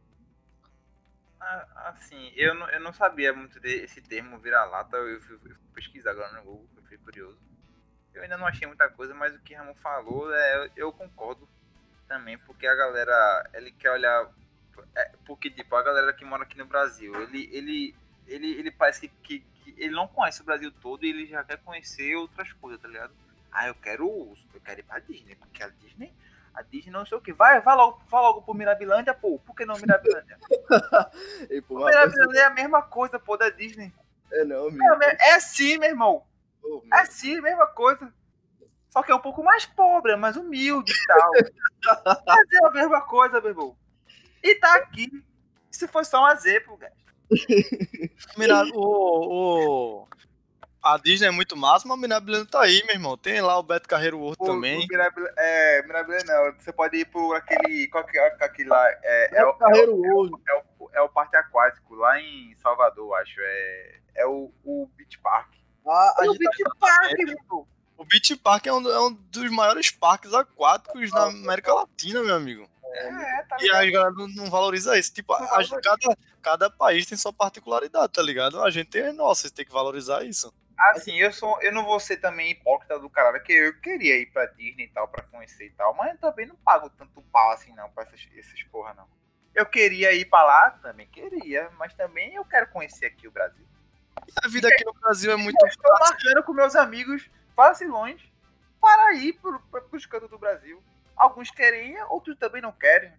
Assim, 1.75 2.31
eu 2.35 2.53
não, 2.53 2.69
eu 2.69 2.79
não 2.79 2.93
sabia 2.93 3.33
muito 3.33 3.59
desse 3.59 3.99
termo 4.01 4.39
vira-lata, 4.39 4.95
eu 4.95 5.19
fui, 5.21 5.35
eu 5.35 5.39
fui 5.39 5.55
pesquisar 5.73 6.11
agora 6.11 6.31
no 6.33 6.43
Google, 6.43 6.69
eu 6.77 6.83
fui 6.83 6.97
curioso. 6.99 7.37
Eu 8.13 8.23
ainda 8.23 8.37
não 8.37 8.47
achei 8.47 8.65
muita 8.67 8.89
coisa, 8.89 9.13
mas 9.13 9.35
o 9.35 9.39
que 9.39 9.53
Ramon 9.53 9.75
falou, 9.75 10.33
é, 10.33 10.55
eu, 10.57 10.71
eu 10.77 10.93
concordo 10.93 11.47
também, 12.07 12.37
porque 12.37 12.65
a 12.65 12.75
galera, 12.75 13.49
ele 13.53 13.71
quer 13.71 13.91
olhar, 13.91 14.31
é, 14.95 15.11
porque 15.25 15.49
tipo, 15.49 15.75
a 15.75 15.83
galera 15.83 16.13
que 16.13 16.23
mora 16.23 16.43
aqui 16.43 16.57
no 16.57 16.65
Brasil, 16.65 17.13
ele, 17.23 17.49
ele, 17.51 17.95
ele, 18.27 18.47
ele 18.53 18.71
parece 18.71 19.01
que, 19.01 19.09
que, 19.23 19.39
que 19.63 19.73
ele 19.77 19.93
não 19.95 20.07
conhece 20.07 20.41
o 20.41 20.45
Brasil 20.45 20.71
todo 20.81 21.05
e 21.05 21.09
ele 21.09 21.25
já 21.25 21.43
quer 21.43 21.57
conhecer 21.57 22.15
outras 22.15 22.51
coisas, 22.53 22.81
tá 22.81 22.87
ligado? 22.87 23.13
Ah, 23.51 23.67
eu 23.67 23.75
quero, 23.75 24.07
eu 24.53 24.61
quero 24.61 24.79
ir 24.79 24.83
pra 24.83 24.99
Disney, 24.99 25.35
porque 25.35 25.61
a 25.63 25.67
Disney, 25.69 26.13
a 26.53 26.61
Disney 26.61 26.91
não 26.91 27.05
sei 27.05 27.17
o 27.17 27.21
que, 27.21 27.33
vai, 27.33 27.59
vai 27.61 27.75
logo, 27.75 28.01
vai 28.07 28.21
logo 28.21 28.41
pro 28.41 28.53
Mirabilândia, 28.53 29.13
pô, 29.13 29.39
por 29.39 29.55
que 29.55 29.65
não 29.65 29.75
Mirabilândia? 29.77 30.37
Ei, 31.49 31.61
pô, 31.61 31.83
Mirabilândia 31.85 32.39
é 32.39 32.45
a 32.45 32.49
mesma 32.49 32.81
coisa, 32.81 33.19
pô, 33.19 33.37
da 33.37 33.49
Disney. 33.49 33.93
É 34.31 34.43
não, 34.45 34.65
É, 34.65 34.69
amigo. 34.69 34.97
me- 34.97 35.17
é 35.19 35.39
sim, 35.39 35.77
meu 35.77 35.89
irmão. 35.89 36.23
Ô, 36.63 36.81
É 36.93 37.05
sim, 37.05 37.41
mesma 37.41 37.67
coisa. 37.67 38.13
Só 38.89 39.01
que 39.03 39.11
é 39.11 39.15
um 39.15 39.19
pouco 39.19 39.43
mais 39.43 39.65
pobre, 39.65 40.11
é 40.13 40.15
mais 40.15 40.35
humilde 40.37 40.91
e 40.91 41.07
tal. 41.07 41.31
Mas 42.27 42.51
é 42.53 42.65
a 42.65 42.71
mesma 42.71 43.01
coisa, 43.01 43.39
meu 43.41 43.49
irmão. 43.51 43.77
E 44.43 44.55
tá 44.55 44.75
aqui. 44.75 45.09
Se 45.69 45.87
foi 45.87 46.03
só 46.03 46.23
um 46.25 46.29
exemplo, 46.29 46.77
cara. 46.77 46.93
Mira, 48.37 48.63
o, 48.73 50.03
o, 50.03 50.07
A 50.83 50.97
Disney 50.97 51.27
é 51.27 51.31
muito 51.31 51.55
massa, 51.55 51.87
mas 51.87 51.97
o 51.97 52.01
Mirabilândia 52.01 52.47
tá 52.51 52.61
aí, 52.61 52.83
meu 52.85 52.95
irmão. 52.95 53.17
Tem 53.17 53.41
lá 53.41 53.57
o 53.57 53.63
Beto 53.63 53.87
Carreiro 53.87 54.17
World 54.19 54.37
O, 54.39 54.45
também. 54.45 54.83
o 54.83 54.87
Mirabilândia, 54.87 55.33
é, 55.37 55.81
Mirabilândia 55.83 56.25
não. 56.35 56.53
Você 56.59 56.71
pode 56.73 56.97
ir 56.97 57.05
por 57.05 57.35
aquele. 57.35 57.87
Qual 57.87 58.03
que 58.05 58.17
é 58.17 58.27
aquele 58.41 58.69
lá? 58.69 58.87
É, 58.89 59.37
é, 59.37 59.39
É 59.39 59.45
o, 59.45 59.53
Carreiro 59.53 59.95
World. 59.95 60.33
é, 60.49 60.63
o, 60.79 60.89
é 60.93 61.01
o 61.01 61.09
parque 61.09 61.35
aquático 61.35 61.95
lá 61.95 62.19
em 62.19 62.55
Salvador, 62.61 63.15
acho. 63.15 63.39
É, 63.39 63.99
é 64.15 64.25
o, 64.27 64.51
o 64.63 64.89
Beach 64.97 65.19
Park. 65.19 65.53
Ah, 65.87 66.15
a 66.17 66.21
O 66.23 66.33
gente 66.33 66.39
Beach 66.39 66.63
Park, 66.79 67.17
meu. 67.49 67.67
O 67.97 68.05
Beach 68.05 68.35
Park 68.37 68.65
é 68.65 68.73
um, 68.73 68.87
é 68.89 68.99
um 68.99 69.13
dos 69.13 69.51
maiores 69.51 69.91
parques 69.91 70.33
aquáticos 70.33 71.11
da 71.11 71.25
América 71.25 71.71
Latina, 71.73 72.23
meu 72.23 72.35
amigo. 72.35 72.67
É, 72.93 73.43
tá 73.43 73.57
E 73.59 73.69
a 73.69 73.91
galera 73.91 74.11
não, 74.11 74.27
não 74.27 74.49
valoriza 74.49 74.97
isso. 74.97 75.13
Tipo, 75.13 75.33
a- 75.33 75.47
cada, 75.83 76.17
cada 76.41 76.69
país 76.69 77.05
tem 77.05 77.17
sua 77.17 77.31
particularidade, 77.33 78.11
tá 78.13 78.21
ligado? 78.21 78.61
A 78.61 78.69
gente 78.69 78.89
tem 78.89 79.03
as 79.07 79.15
nossas, 79.15 79.51
tem 79.51 79.65
que 79.65 79.71
valorizar 79.71 80.23
isso. 80.23 80.53
Assim, 80.93 81.15
eu 81.19 81.31
sou, 81.31 81.61
eu 81.61 81.71
não 81.71 81.85
vou 81.85 81.99
ser 81.99 82.17
também 82.17 82.51
hipócrita 82.51 82.97
do 82.99 83.07
caralho, 83.09 83.37
porque 83.37 83.53
eu 83.53 83.79
queria 83.79 84.17
ir 84.19 84.25
pra 84.31 84.47
Disney 84.47 84.85
e 84.85 84.87
tal, 84.87 85.07
pra 85.07 85.23
conhecer 85.25 85.67
e 85.67 85.69
tal, 85.71 85.93
mas 85.93 86.13
eu 86.13 86.17
também 86.17 86.47
não 86.47 86.55
pago 86.55 86.89
tanto 86.89 87.21
pau 87.31 87.51
assim 87.51 87.71
não 87.75 87.87
pra 87.91 88.03
essas, 88.03 88.27
essas 88.35 88.63
porra 88.63 88.93
não. 88.95 89.07
Eu 89.53 89.65
queria 89.65 90.11
ir 90.13 90.25
pra 90.25 90.43
lá, 90.43 90.71
também 90.71 91.07
queria, 91.07 91.69
mas 91.77 91.93
também 91.93 92.33
eu 92.33 92.43
quero 92.45 92.67
conhecer 92.69 93.05
aqui 93.05 93.27
o 93.27 93.31
Brasil. 93.31 93.65
A 94.43 94.47
vida 94.47 94.67
aqui 94.69 94.83
no 94.83 94.93
Brasil 94.93 95.31
é 95.31 95.35
muito 95.35 95.61
Eu 95.61 95.67
estou 95.67 95.91
marcando 95.99 96.43
com 96.43 96.53
meus 96.53 96.75
amigos 96.75 97.29
vacilões 97.55 98.19
para 98.79 99.13
ir 99.13 99.33
pro, 99.33 99.59
pro, 99.69 99.81
pros 99.83 100.05
cantos 100.07 100.29
do 100.29 100.39
Brasil. 100.39 100.81
Alguns 101.21 101.51
querem 101.51 101.91
ir, 101.93 102.03
outros 102.09 102.35
também 102.35 102.63
não 102.63 102.71
querem. 102.71 103.13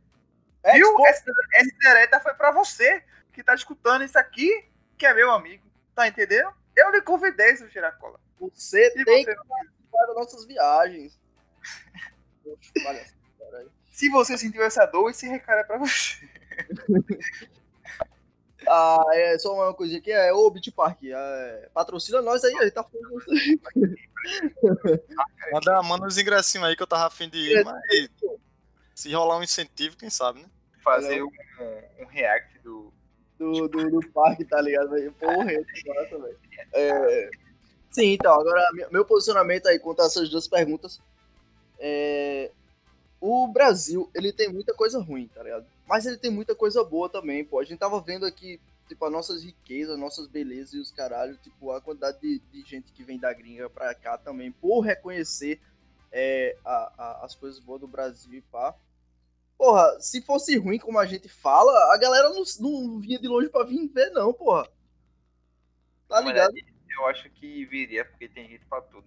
É, 0.65 0.73
Viu? 0.73 0.89
tipo, 0.89 1.07
Essa, 1.07 1.25
essa 1.55 1.71
direta 1.81 2.19
foi 2.19 2.35
pra 2.35 2.51
você 2.51 3.05
que 3.33 3.45
tá 3.45 3.55
escutando 3.55 4.03
isso 4.03 4.19
aqui, 4.19 4.69
que 4.99 5.07
é 5.07 5.15
meu 5.15 5.31
amigo. 5.31 5.65
Tá 5.95 6.09
entendendo? 6.09 6.53
Eu 6.75 6.91
lhe 6.91 7.01
convidei, 7.01 7.57
seu 7.57 7.69
Giracola. 7.69 8.19
Você 8.41 8.89
E 8.97 9.05
tem 9.05 9.25
você 9.25 9.37
que 9.37 9.47
participar 9.47 10.07
das 10.07 10.17
nossas 10.17 10.45
viagens. 10.47 11.21
Poxa, 12.43 12.73
olha. 12.87 13.07
Se 13.93 14.09
você 14.09 14.37
sentiu 14.37 14.65
essa 14.65 14.85
dor, 14.87 15.11
esse 15.11 15.29
recado 15.29 15.61
é 15.61 15.65
pra 15.65 15.79
você. 15.79 16.29
Ah, 18.67 19.05
é 19.13 19.39
só 19.39 19.55
uma 19.55 19.75
coisinha 19.75 19.99
aqui, 19.99 20.11
é 20.13 20.33
o 20.33 20.51
Beach 20.51 20.71
Park. 20.71 20.99
É, 21.05 21.69
patrocina 21.75 22.21
nós 22.23 22.45
aí, 22.45 22.55
a 22.59 22.63
gente 22.65 22.73
tá 22.73 22.85
falando 22.85 23.23
isso. 23.35 23.63
Manda, 25.53 25.83
manda 25.83 26.07
uns 26.07 26.19
ingressinhos 26.19 26.67
aí 26.67 26.77
que 26.77 26.83
eu 26.83 26.87
tava 26.87 27.07
afim 27.07 27.29
de 27.29 27.39
ir, 27.39 27.65
mas 27.65 27.81
se 28.95 29.13
rolar 29.13 29.39
um 29.39 29.43
incentivo, 29.43 29.97
quem 29.97 30.11
sabe, 30.11 30.41
né? 30.41 30.47
Fazer 30.83 31.23
um, 31.23 31.31
um 32.01 32.07
react 32.07 32.59
do. 32.61 32.93
do, 33.39 33.69
do, 33.69 33.91
do 33.91 34.11
parque, 34.11 34.45
tá 34.45 34.61
ligado? 34.61 34.91
Porra, 35.19 35.45
massa, 35.45 36.19
velho. 36.19 36.39
É, 36.73 37.31
Sim, 37.91 38.13
então, 38.15 38.33
agora 38.41 38.67
meu- 38.73 38.91
meu 38.91 39.05
posicionamento 39.05 39.67
aí 39.67 39.79
quanto 39.79 40.01
a 40.03 40.07
essas 40.07 40.29
duas 40.29 40.49
perguntas. 40.49 41.01
É, 41.79 42.51
o 43.21 43.47
Brasil, 43.49 44.11
ele 44.15 44.33
tem 44.33 44.49
muita 44.49 44.73
coisa 44.73 45.01
ruim, 45.01 45.29
tá 45.35 45.43
ligado? 45.43 45.67
Mas 45.93 46.07
ele 46.07 46.17
tem 46.17 46.31
muita 46.31 46.55
coisa 46.55 46.83
boa 46.83 47.07
também, 47.07 47.45
pô. 47.45 47.59
A 47.59 47.65
gente 47.65 47.79
tava 47.79 48.01
vendo 48.01 48.25
aqui, 48.25 48.59
tipo, 48.89 49.05
as 49.05 49.13
nossas 49.13 49.43
riquezas, 49.45 49.99
nossas 49.99 50.27
belezas 50.27 50.73
e 50.73 50.79
os 50.79 50.91
caralho, 50.91 51.37
tipo, 51.37 51.71
a 51.71 51.83
quantidade 51.83 52.19
de, 52.19 52.39
de 52.51 52.63
gente 52.67 52.91
que 52.93 53.05
vem 53.05 53.19
da 53.19 53.31
gringa 53.35 53.69
pra 53.69 53.95
cá 53.95 54.17
também, 54.17 54.51
por 54.51 54.81
reconhecer 54.81 55.61
é, 56.11 56.57
a- 56.65 56.93
a- 56.97 57.25
as 57.27 57.35
coisas 57.35 57.61
boas 57.61 57.83
do 57.83 57.87
Brasil 57.87 58.33
e 58.33 58.41
pá. 58.41 58.75
Porra, 59.59 60.01
se 60.01 60.23
fosse 60.23 60.57
ruim 60.57 60.79
como 60.79 60.99
a 60.99 61.05
gente 61.05 61.29
fala, 61.29 61.71
a 61.93 61.99
galera 61.99 62.31
não, 62.31 62.43
não 62.61 62.99
vinha 62.99 63.19
de 63.19 63.29
longe 63.29 63.51
pra 63.51 63.63
vir 63.63 63.87
ver, 63.89 64.09
não, 64.13 64.33
porra. 64.33 64.67
Tá 66.09 66.21
ligado? 66.21 66.55
Eu 66.89 67.07
acho 67.07 67.29
que 67.29 67.67
viria, 67.67 68.03
porque 68.07 68.29
tem 68.31 68.49
jeito 68.49 68.65
pra 68.67 68.81
tudo. 68.81 69.05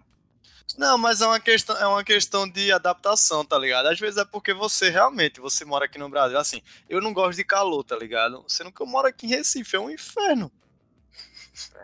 Não, 0.77 0.97
mas 0.97 1.21
é 1.21 1.27
uma 1.27 1.39
questão, 1.39 1.77
é 1.77 1.87
uma 1.87 2.03
questão 2.03 2.49
de 2.49 2.71
adaptação, 2.71 3.45
tá 3.45 3.57
ligado? 3.57 3.87
Às 3.87 3.99
vezes 3.99 4.17
é 4.17 4.25
porque 4.25 4.53
você 4.53 4.89
realmente, 4.89 5.39
você 5.39 5.63
mora 5.63 5.85
aqui 5.85 5.97
no 5.97 6.09
Brasil, 6.09 6.37
assim, 6.37 6.61
eu 6.89 6.99
não 6.99 7.13
gosto 7.13 7.37
de 7.37 7.45
calor, 7.45 7.83
tá 7.83 7.95
ligado? 7.95 8.43
Sendo 8.47 8.71
que 8.71 8.81
eu 8.81 8.85
moro 8.87 9.07
aqui 9.07 9.25
em 9.25 9.29
Recife, 9.29 9.75
é 9.75 9.79
um 9.79 9.89
inferno. 9.89 10.51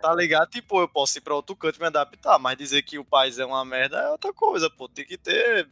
Tá 0.02 0.14
ligado? 0.14 0.50
Tipo, 0.50 0.82
eu 0.82 0.88
posso 0.90 1.18
ir 1.18 1.22
pra 1.22 1.36
outro 1.36 1.56
canto 1.56 1.78
e 1.78 1.80
me 1.80 1.88
adaptar, 1.88 2.38
mas 2.40 2.58
dizer 2.58 2.82
que 2.82 2.98
o 3.00 3.06
país 3.06 3.40
é 3.40 3.46
uma 3.46 3.64
merda 3.64 3.98
é 4.00 4.10
outra 4.10 4.34
coisa, 4.34 4.70
pô. 4.70 4.90
Tem 4.90 5.06
que 5.06 5.18
ter. 5.18 5.70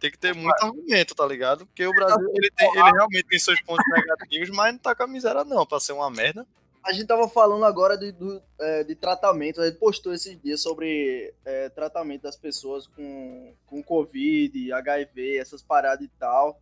Tem 0.00 0.10
que 0.10 0.18
ter 0.18 0.34
muito 0.34 0.64
argumento, 0.64 1.14
tá 1.14 1.26
ligado? 1.26 1.66
Porque 1.66 1.86
o 1.86 1.92
Brasil, 1.92 2.26
ele, 2.34 2.50
tem, 2.56 2.68
ele 2.70 2.90
realmente 2.90 3.24
tem 3.24 3.38
seus 3.38 3.60
pontos 3.60 3.84
negativos, 3.86 4.48
mas 4.48 4.72
não 4.72 4.78
tá 4.78 4.94
com 4.94 5.02
a 5.02 5.06
miséria, 5.06 5.44
não, 5.44 5.66
pra 5.66 5.78
ser 5.78 5.92
uma 5.92 6.10
merda. 6.10 6.46
A 6.82 6.92
gente 6.92 7.06
tava 7.06 7.28
falando 7.28 7.64
agora 7.64 7.96
de, 7.96 8.10
do, 8.10 8.42
é, 8.58 8.82
de 8.84 8.94
tratamento, 8.94 9.60
a 9.60 9.66
gente 9.66 9.78
postou 9.78 10.14
esses 10.14 10.40
dias 10.40 10.62
sobre 10.62 11.34
é, 11.44 11.68
tratamento 11.68 12.22
das 12.22 12.36
pessoas 12.36 12.86
com, 12.86 13.54
com 13.66 13.82
Covid, 13.82 14.72
HIV, 14.72 15.36
essas 15.36 15.62
paradas 15.62 16.04
e 16.06 16.08
tal. 16.18 16.58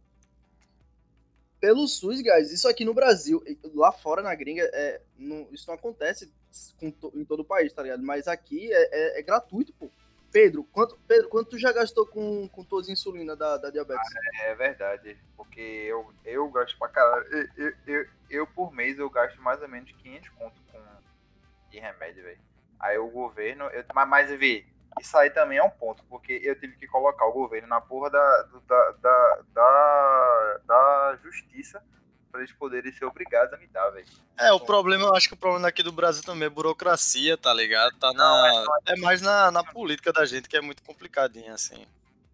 Pelo 1.61 1.87
SUS, 1.87 2.21
guys, 2.21 2.53
isso 2.53 2.69
aqui 2.69 2.85
no 2.85 2.95
Brasil, 2.95 3.43
lá 3.75 3.91
fora 3.93 4.23
na 4.23 4.35
gringa, 4.35 4.63
é, 4.73 5.01
não- 5.17 5.49
isso 5.53 5.67
não 5.69 5.75
acontece 5.75 6.33
com 6.79 6.87
em 7.15 7.25
todo 7.25 7.41
o 7.41 7.45
país, 7.45 7.73
tá 7.73 7.83
ligado? 7.83 8.03
Mas 8.03 8.27
aqui 8.29 8.73
é, 8.73 9.17
é- 9.17 9.21
é 9.21 9.23
gratuito, 9.23 9.73
pô. 9.75 9.91
Pedro, 10.31 10.65
quanto, 10.65 10.99
Pedro, 11.07 11.29
quanto 11.29 11.51
tu 11.51 11.59
já 11.59 11.73
gastou 11.73 12.07
com, 12.07 12.49
com 12.49 12.63
a 12.63 12.93
insulina 12.93 13.35
da, 13.35 13.57
da 13.57 13.71
diabetes? 13.71 14.09
É 14.43 14.55
verdade, 14.55 15.17
porque 15.37 15.61
eu, 15.61 16.13
eu 16.25 16.51
gasto 16.51 16.79
pra 16.79 16.89
caralho. 16.89 17.27
Eu, 17.27 17.49
eu, 17.57 17.75
eu, 17.87 18.07
eu, 18.29 18.47
por 18.47 18.73
mês 18.73 18.99
eu 18.99 19.09
gasto 19.09 19.41
mais 19.41 19.61
ou 19.63 19.69
menos 19.69 19.91
500 19.91 20.29
conto 20.31 20.61
com, 20.71 20.79
de 21.71 21.79
remédio, 21.79 22.23
velho. 22.23 22.41
Aí 22.79 22.99
o 22.99 23.09
governo. 23.09 23.65
Eu, 23.67 23.85
mas, 23.95 24.09
mas 24.09 24.39
vê, 24.39 24.67
isso 25.01 25.17
aí 25.17 25.31
também 25.31 25.59
é 25.59 25.63
um 25.63 25.71
ponto, 25.71 26.05
porque 26.05 26.41
eu 26.45 26.59
tive 26.59 26.77
que 26.77 26.87
colocar 26.87 27.27
o 27.27 27.33
governo 27.33 27.69
na 27.69 27.81
porra 27.81 28.11
da, 28.11 28.43
da, 28.67 28.91
da, 28.93 29.43
da, 29.55 30.61
da 30.67 31.19
justiça 31.23 31.83
pra 32.31 32.41
eles 32.41 32.53
poderem 32.53 32.93
ser 32.93 33.05
obrigados 33.05 33.53
a 33.53 33.57
me 33.57 33.67
dar, 33.67 33.91
velho. 33.91 34.07
É, 34.39 34.53
o 34.53 34.61
problema, 34.61 35.05
eu 35.05 35.15
acho 35.15 35.29
que 35.29 35.35
o 35.35 35.39
problema 35.39 35.67
aqui 35.69 35.83
do 35.83 35.91
Brasil 35.91 36.23
também 36.23 36.47
é 36.47 36.51
burocracia, 36.51 37.37
tá 37.37 37.53
ligado? 37.53 37.97
Tá 37.99 38.13
na, 38.13 38.65
é 38.87 38.97
mais 38.97 39.21
na, 39.21 39.51
na 39.51 39.65
política 39.65 40.13
da 40.13 40.25
gente 40.25 40.49
que 40.49 40.57
é 40.57 40.61
muito 40.61 40.83
complicadinha, 40.83 41.55
assim. 41.55 41.85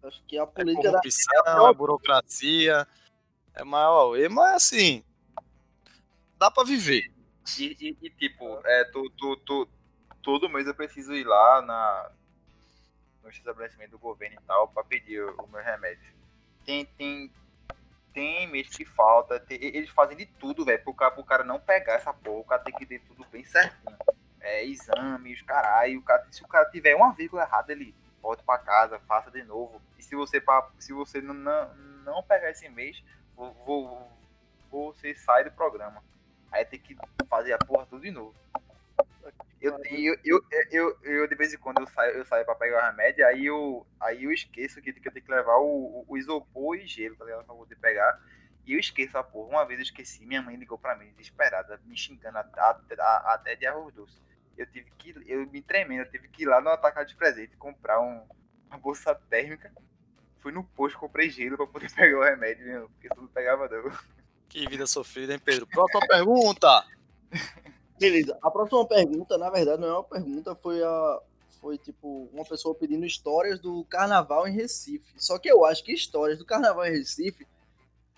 Acho 0.03 0.21
que 0.27 0.37
a 0.37 0.43
É 0.43 0.45
política 0.45 0.91
da. 0.91 0.99
corrupção, 0.99 1.67
é 1.67 1.73
burocracia, 1.73 2.87
é 3.55 3.63
maior. 3.63 4.15
E, 4.17 4.29
mas 4.29 4.55
assim, 4.55 5.03
dá 6.37 6.51
pra 6.51 6.63
viver. 6.63 7.11
E, 7.57 7.75
e- 7.79 7.97
e, 8.03 8.09
tipo, 8.11 8.59
é, 8.65 8.83
tu, 8.85 9.09
tu, 9.17 9.35
tu, 9.37 9.67
todo 10.21 10.49
mês 10.49 10.67
eu 10.67 10.75
preciso 10.75 11.13
ir 11.13 11.23
lá 11.25 11.61
na, 11.63 12.11
no 13.23 13.29
estabelecimento 13.29 13.91
do 13.91 13.99
governo 13.99 14.37
e 14.39 14.45
tal 14.45 14.67
pra 14.67 14.83
pedir 14.83 15.23
o, 15.23 15.35
o 15.41 15.47
meu 15.47 15.63
remédio. 15.63 16.13
Tem, 16.65 16.85
tem, 16.85 17.31
tem 18.15 18.47
mês 18.47 18.69
que 18.69 18.85
falta, 18.85 19.37
tem- 19.39 19.59
eles 19.61 19.89
fazem 19.89 20.15
de 20.15 20.25
tudo, 20.25 20.63
velho, 20.63 20.81
pro 20.81 20.93
cara, 20.93 21.11
pro 21.11 21.23
cara 21.23 21.43
não 21.43 21.59
pegar 21.59 21.95
essa 21.95 22.13
porra, 22.13 22.39
o 22.39 22.43
cara 22.45 22.63
tem 22.63 22.73
que 22.73 22.85
ter 22.85 22.99
tudo 23.01 23.25
bem 23.25 23.43
certinho. 23.43 23.95
É, 24.39 24.63
exames, 24.63 25.41
caralho, 25.41 25.99
o 25.99 26.01
cara, 26.01 26.25
se 26.31 26.41
o 26.43 26.47
cara 26.47 26.69
tiver 26.69 26.95
uma 26.95 27.11
vírgula 27.13 27.43
errada, 27.43 27.73
ele 27.73 27.93
volta 28.21 28.41
pra 28.43 28.57
casa, 28.57 28.99
faça 28.99 29.29
de 29.29 29.43
novo. 29.43 29.81
E 29.99 30.03
se 30.03 30.15
você, 30.15 30.41
se 30.79 30.93
você 30.93 31.19
não, 31.19 31.33
não, 32.05 32.23
pegar 32.23 32.49
esse 32.51 32.69
mês, 32.69 33.03
vo- 33.35 33.51
vo- 33.65 34.07
você 34.71 35.13
sai 35.13 35.43
do 35.43 35.51
programa. 35.51 36.01
Aí 36.51 36.63
tem 36.63 36.79
que 36.79 36.95
fazer 37.27 37.51
a 37.53 37.57
porra 37.57 37.85
tudo 37.85 38.01
de 38.03 38.11
novo. 38.11 38.33
Eu, 39.61 39.77
eu, 39.85 40.15
eu, 40.23 40.41
eu, 40.71 40.97
eu, 41.03 41.27
de 41.27 41.35
vez 41.35 41.53
em 41.53 41.57
quando 41.57 41.79
eu 41.81 41.87
saio, 41.87 42.17
eu 42.17 42.25
saio 42.25 42.45
pra 42.45 42.53
pegar 42.55 42.83
o 42.83 42.85
remédio, 42.91 43.25
aí 43.25 43.45
eu, 43.45 43.85
aí 43.99 44.23
eu 44.25 44.31
esqueço 44.31 44.81
que, 44.81 44.93
que 44.93 45.07
eu 45.07 45.11
tenho 45.11 45.25
que 45.25 45.31
levar 45.31 45.57
o, 45.57 46.05
o- 46.07 46.17
isopor 46.17 46.75
e 46.77 46.85
gelo, 46.85 47.15
tá 47.15 47.25
ligado? 47.25 47.45
Pra 47.45 47.55
poder 47.55 47.75
pegar. 47.77 48.19
E 48.65 48.73
eu 48.73 48.79
esqueço 48.79 49.17
a 49.17 49.23
porra. 49.23 49.49
Uma 49.49 49.65
vez 49.65 49.79
eu 49.79 49.83
esqueci, 49.83 50.25
minha 50.25 50.41
mãe 50.41 50.55
ligou 50.55 50.77
pra 50.77 50.95
mim, 50.95 51.11
desesperada, 51.11 51.79
me 51.85 51.97
xingando 51.97 52.37
até, 52.37 53.55
de 53.55 53.65
arroz 53.65 53.93
doce. 53.93 54.21
Eu 54.57 54.65
tive 54.67 54.89
que, 54.97 55.13
eu 55.25 55.45
me 55.47 55.61
tremendo, 55.61 56.01
eu 56.03 56.11
tive 56.11 56.27
que 56.27 56.43
ir 56.43 56.45
lá 56.47 56.61
no 56.61 56.69
atacado 56.69 57.07
de 57.07 57.15
presente 57.15 57.57
comprar 57.57 57.99
um, 57.99 58.27
uma 58.67 58.77
bolsa 58.77 59.15
térmica. 59.29 59.71
Fui 60.41 60.51
no 60.51 60.63
posto, 60.63 60.99
comprei 60.99 61.29
gelo 61.29 61.57
pra 61.57 61.67
poder 61.67 61.91
pegar 61.95 62.19
o 62.19 62.23
remédio, 62.23 62.65
meu, 62.65 62.89
porque 62.89 63.09
tudo 63.09 63.27
pegava 63.29 63.67
não. 63.67 63.91
Que 64.47 64.67
vida 64.69 64.85
sofrida, 64.85 65.33
hein, 65.33 65.39
Pedro? 65.43 65.65
Próxima 65.67 66.01
pergunta. 66.07 66.85
Beleza. 67.99 68.37
A 68.41 68.51
próxima 68.51 68.85
pergunta, 68.87 69.37
na 69.37 69.49
verdade, 69.49 69.81
não 69.81 69.87
é 69.87 69.93
uma 69.93 70.03
pergunta, 70.03 70.55
foi 70.55 70.83
a. 70.83 71.21
Foi 71.61 71.77
tipo 71.79 72.29
uma 72.31 72.45
pessoa 72.45 72.75
pedindo 72.75 73.05
histórias 73.05 73.59
do 73.59 73.83
carnaval 73.85 74.47
em 74.47 74.51
Recife. 74.51 75.13
Só 75.17 75.39
que 75.39 75.49
eu 75.49 75.65
acho 75.65 75.83
que 75.83 75.93
histórias 75.93 76.37
do 76.37 76.45
carnaval 76.45 76.85
em 76.85 76.91
Recife 76.91 77.47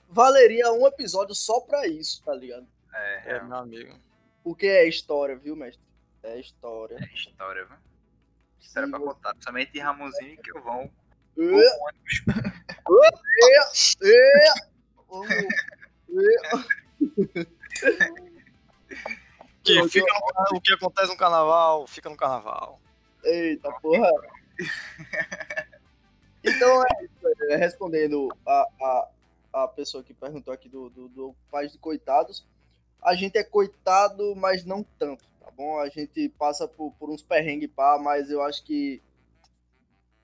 valeria 0.09 0.71
um 0.73 0.85
episódio 0.85 1.33
só 1.33 1.61
pra 1.61 1.87
isso, 1.87 2.21
tá 2.23 2.33
ligado? 2.33 2.67
É, 2.93 3.37
É, 3.37 3.43
meu 3.43 3.55
amigo. 3.55 3.95
Porque 4.43 4.67
é 4.67 4.87
história, 4.87 5.37
viu, 5.37 5.55
mestre? 5.55 5.81
É 6.23 6.37
história. 6.39 6.97
é 6.99 7.13
história, 7.13 7.65
viu? 7.65 7.77
História 8.59 8.87
Sim, 8.87 8.91
pra 8.91 8.99
contar. 8.99 9.29
Principalmente 9.31 9.79
Ramonzinho 9.79 10.33
e 10.33 10.37
que 10.37 10.57
eu 10.57 10.61
vão. 10.61 10.91
Que 19.67 19.89
fica 19.89 20.13
no 20.51 20.57
o 20.57 20.61
que 20.61 20.73
acontece 20.73 21.09
no 21.09 21.17
carnaval, 21.17 21.85
fica 21.87 22.09
no 22.09 22.17
carnaval. 22.17 22.79
Eita 23.23 23.71
porra. 23.81 24.09
então 26.43 26.83
é 26.83 27.03
isso, 27.03 27.51
é, 27.51 27.55
respondendo 27.57 28.29
a, 28.45 28.65
a, 28.81 29.09
a 29.63 29.67
pessoa 29.67 30.03
que 30.03 30.13
perguntou 30.13 30.53
aqui 30.53 30.69
do, 30.69 30.89
do, 30.89 31.07
do 31.09 31.35
País 31.51 31.71
de 31.71 31.77
Coitados, 31.77 32.45
a 33.01 33.13
gente 33.15 33.37
é 33.37 33.43
coitado, 33.43 34.35
mas 34.35 34.63
não 34.65 34.83
tanto, 34.97 35.25
tá 35.39 35.51
bom? 35.51 35.79
A 35.79 35.89
gente 35.89 36.29
passa 36.29 36.67
por, 36.67 36.91
por 36.93 37.09
uns 37.09 37.21
perrengues 37.21 37.69
pá, 37.69 37.99
mas 37.99 38.31
eu 38.31 38.41
acho 38.41 38.63
que 38.63 39.01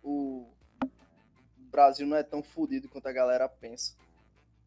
o 0.01 0.47
Brasil 1.57 2.05
não 2.05 2.17
é 2.17 2.23
tão 2.23 2.43
fodido 2.43 2.87
quanto 2.89 3.07
a 3.07 3.13
galera 3.13 3.47
pensa. 3.47 3.95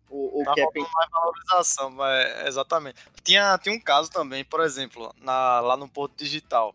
Ou, 0.08 0.38
ou 0.38 0.44
Tá 0.44 0.54
pensar. 0.54 0.90
mais 0.92 1.10
valorização, 1.10 1.90
mas 1.90 2.46
exatamente. 2.46 2.96
Tinha, 3.22 3.58
tinha 3.58 3.74
um 3.74 3.80
caso 3.80 4.10
também, 4.10 4.44
por 4.44 4.60
exemplo, 4.60 5.12
na, 5.20 5.60
lá 5.60 5.76
no 5.76 5.88
Porto 5.88 6.16
Digital, 6.16 6.74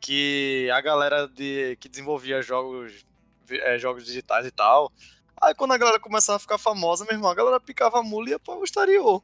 que 0.00 0.70
a 0.72 0.80
galera 0.80 1.28
de, 1.28 1.76
que 1.76 1.88
desenvolvia 1.88 2.42
jogos, 2.42 3.04
eh, 3.50 3.78
jogos 3.78 4.04
digitais 4.04 4.46
e 4.46 4.50
tal, 4.50 4.92
aí 5.40 5.54
quando 5.54 5.72
a 5.72 5.78
galera 5.78 6.00
começava 6.00 6.36
a 6.36 6.40
ficar 6.40 6.58
famosa, 6.58 7.04
meu 7.04 7.14
irmão, 7.14 7.30
a 7.30 7.34
galera 7.34 7.60
picava 7.60 8.00
a 8.00 8.02
mula 8.02 8.28
e 8.28 8.30
ia 8.30 8.38
para 8.38 8.54
o 8.54 8.64
exterior. 8.64 9.22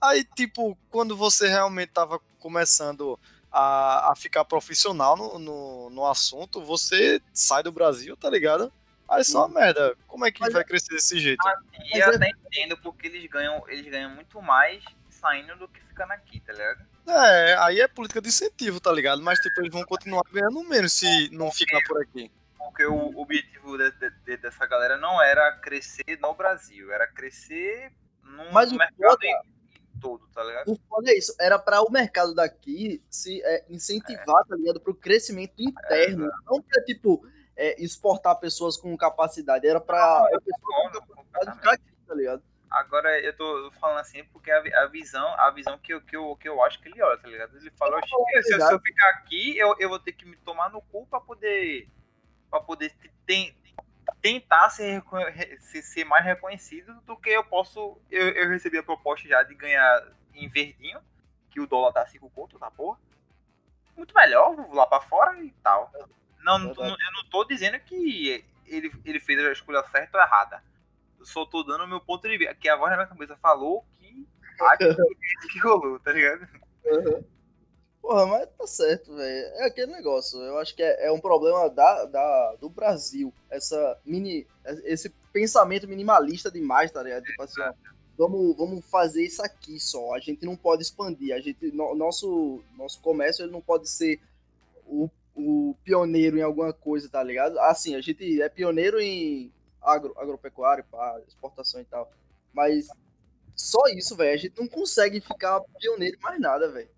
Aí, 0.00 0.24
tipo, 0.24 0.76
quando 0.90 1.14
você 1.14 1.48
realmente 1.48 1.90
tava 1.90 2.18
começando 2.38 3.18
a, 3.52 4.12
a 4.12 4.16
ficar 4.16 4.44
profissional 4.44 5.16
no, 5.16 5.38
no, 5.38 5.90
no 5.90 6.06
assunto, 6.06 6.62
você 6.62 7.20
sai 7.34 7.62
do 7.62 7.72
Brasil, 7.72 8.16
tá 8.16 8.30
ligado? 8.30 8.72
Aí 9.10 9.24
só 9.24 9.46
uma 9.46 9.60
merda. 9.60 9.96
Como 10.06 10.24
é 10.24 10.30
que 10.30 10.40
Mas- 10.40 10.52
vai 10.52 10.64
crescer 10.64 10.94
desse 10.94 11.18
jeito? 11.18 11.44
E 11.92 11.98
eu 11.98 12.10
até 12.10 12.28
entendo 12.30 12.76
porque 12.78 13.08
eles 13.08 13.28
ganham, 13.28 13.62
eles 13.68 13.86
ganham 13.90 14.10
muito 14.10 14.40
mais 14.40 14.82
saindo 15.10 15.56
do 15.56 15.66
que 15.68 15.80
ficando 15.84 16.12
aqui, 16.12 16.40
tá 16.40 16.52
ligado? 16.52 16.86
É, 17.08 17.54
aí 17.58 17.80
é 17.80 17.88
política 17.88 18.20
de 18.22 18.28
incentivo, 18.28 18.78
tá 18.80 18.92
ligado? 18.92 19.20
Mas, 19.20 19.38
tipo, 19.40 19.60
eles 19.60 19.72
vão 19.72 19.82
continuar 19.84 20.22
ganhando 20.32 20.62
menos 20.62 20.92
se 20.92 21.28
não 21.32 21.50
ficar 21.50 21.80
por 21.88 22.00
aqui. 22.00 22.30
Porque 22.56 22.84
o 22.86 23.18
objetivo 23.18 23.76
de- 23.76 23.90
de- 23.92 24.10
de- 24.24 24.36
dessa 24.36 24.64
galera 24.66 24.96
não 24.96 25.20
era 25.20 25.50
crescer 25.56 26.18
no 26.20 26.32
Brasil, 26.34 26.92
era 26.92 27.06
crescer 27.08 27.92
num 28.22 28.52
Mas 28.52 28.70
mercado 28.70 29.18
todo, 30.00 30.26
tá 30.32 30.42
ligado? 30.44 30.70
O 30.70 30.78
foda 30.88 31.10
é 31.10 31.18
isso, 31.18 31.34
era 31.40 31.58
para 31.58 31.82
o 31.82 31.90
mercado 31.90 32.32
daqui 32.34 33.02
se 33.10 33.42
é, 33.42 33.64
incentivar, 33.68 34.44
tá 34.46 34.54
ligado, 34.56 34.80
pro 34.80 34.94
crescimento 34.94 35.54
interno, 35.58 36.30
não 36.46 36.62
pra, 36.62 36.82
tipo, 36.84 37.26
é, 37.60 37.82
exportar 37.82 38.36
pessoas 38.36 38.76
com 38.76 38.96
capacidade, 38.96 39.66
era 39.66 39.80
pra 39.80 39.98
a 40.18 40.40
pessoa 40.40 40.58
com 40.60 40.66
Concordo 40.72 41.00
capacidade 41.00 41.14
completamente. 41.16 41.56
ficar 41.58 41.72
aqui, 41.72 41.92
tá 42.08 42.14
ligado? 42.14 42.42
Agora 42.70 43.20
eu 43.20 43.36
tô 43.36 43.70
falando 43.80 43.98
assim 43.98 44.22
porque 44.26 44.50
a, 44.50 44.60
vi- 44.60 44.72
a 44.74 44.86
visão, 44.86 45.26
a 45.40 45.50
visão 45.50 45.76
que 45.76 45.92
eu, 45.92 46.00
que, 46.00 46.16
eu, 46.16 46.36
que 46.36 46.48
eu 46.48 46.62
acho 46.62 46.80
que 46.80 46.88
ele 46.88 47.02
olha, 47.02 47.18
tá 47.18 47.26
ligado? 47.28 47.56
Ele 47.56 47.70
fala, 47.72 47.96
Eu 47.96 48.00
vou 48.00 48.08
falar 48.08 48.22
a 48.22 48.38
"Oxi, 48.38 48.42
se, 48.44 48.54
eu- 48.54 48.60
se 48.66 48.72
eu 48.74 48.80
ficar 48.80 49.08
aqui, 49.10 49.58
eu, 49.58 49.74
eu 49.78 49.88
vou 49.88 49.98
ter 49.98 50.12
que 50.12 50.24
me 50.24 50.36
tomar 50.36 50.70
no 50.70 50.80
cu 50.80 51.04
pra 51.06 51.20
poder. 51.20 51.88
para 52.48 52.60
poder 52.60 52.94
ten- 53.26 53.54
tentar 54.22 54.70
ser, 54.70 55.02
ser 55.60 56.04
mais 56.04 56.24
reconhecido 56.24 56.94
do 57.02 57.16
que 57.16 57.30
eu 57.30 57.44
posso. 57.44 57.98
Eu, 58.10 58.28
eu 58.30 58.48
recebi 58.48 58.78
a 58.78 58.82
proposta 58.82 59.28
já 59.28 59.42
de 59.42 59.54
ganhar 59.54 60.06
em 60.34 60.48
verdinho, 60.48 61.00
que 61.50 61.60
o 61.60 61.66
dólar 61.66 61.92
tá 61.92 62.06
5 62.06 62.30
conto, 62.30 62.58
tá 62.58 62.70
porra. 62.70 62.98
Muito 63.96 64.14
melhor, 64.14 64.54
vou 64.54 64.74
lá 64.74 64.86
pra 64.86 65.00
fora 65.00 65.42
e 65.42 65.50
tal. 65.62 65.92
Não, 66.58 66.74
não 66.74 66.84
eu 66.84 67.12
não 67.14 67.24
tô 67.30 67.44
dizendo 67.44 67.78
que 67.80 68.44
ele, 68.66 68.92
ele 69.04 69.20
fez 69.20 69.38
a 69.44 69.52
escolha 69.52 69.82
certa 69.90 70.18
ou 70.18 70.24
errada. 70.24 70.62
Eu 71.18 71.24
só 71.26 71.44
tô 71.44 71.62
dando 71.62 71.84
o 71.84 71.88
meu 71.88 72.00
ponto 72.00 72.26
de 72.28 72.38
vista. 72.38 72.54
Que 72.54 72.68
a 72.68 72.76
voz 72.76 72.90
na 72.90 72.96
minha 72.96 73.08
cabeça 73.08 73.36
falou 73.36 73.84
que 73.98 74.26
acho 74.60 74.78
que, 74.78 75.48
que 75.52 75.58
rolou, 75.60 75.98
tá 76.00 76.12
ligado? 76.12 76.48
Porra, 78.00 78.26
mas 78.26 78.48
tá 78.56 78.66
certo, 78.66 79.14
velho. 79.14 79.46
É 79.56 79.66
aquele 79.66 79.92
negócio. 79.92 80.38
Eu 80.40 80.58
acho 80.58 80.74
que 80.74 80.82
é, 80.82 81.06
é 81.06 81.12
um 81.12 81.20
problema 81.20 81.68
da, 81.68 82.06
da, 82.06 82.56
do 82.56 82.68
Brasil. 82.70 83.32
Essa 83.50 83.98
mini, 84.04 84.46
esse 84.84 85.10
pensamento 85.32 85.86
minimalista 85.86 86.50
demais, 86.50 86.90
tá 86.90 87.02
ligado? 87.02 87.24
Tipo 87.24 87.42
assim, 87.42 87.60
ó, 87.60 87.72
vamos, 88.16 88.56
vamos 88.56 88.84
fazer 88.86 89.24
isso 89.24 89.42
aqui 89.42 89.78
só. 89.78 90.14
A 90.14 90.18
gente 90.18 90.46
não 90.46 90.56
pode 90.56 90.82
expandir. 90.82 91.34
A 91.34 91.40
gente, 91.40 91.70
no- 91.72 91.94
nosso, 91.94 92.62
nosso 92.76 93.00
comércio 93.02 93.44
ele 93.44 93.52
não 93.52 93.60
pode 93.60 93.88
ser 93.88 94.18
o, 94.86 95.10
o 95.40 95.74
pioneiro 95.84 96.38
em 96.38 96.42
alguma 96.42 96.72
coisa, 96.72 97.08
tá 97.08 97.22
ligado? 97.22 97.58
Assim, 97.60 97.94
a 97.94 98.00
gente 98.00 98.40
é 98.42 98.48
pioneiro 98.48 99.00
em 99.00 99.52
agro, 99.82 100.14
agropecuário, 100.18 100.84
pá, 100.84 101.20
exportação 101.26 101.80
e 101.80 101.84
tal. 101.84 102.10
Mas 102.52 102.88
só 103.54 103.86
isso, 103.88 104.16
velho. 104.16 104.34
A 104.34 104.36
gente 104.36 104.58
não 104.60 104.68
consegue 104.68 105.20
ficar 105.20 105.60
pioneiro 105.78 106.16
em 106.16 106.20
mais 106.22 106.40
nada, 106.40 106.70
velho. 106.70 106.88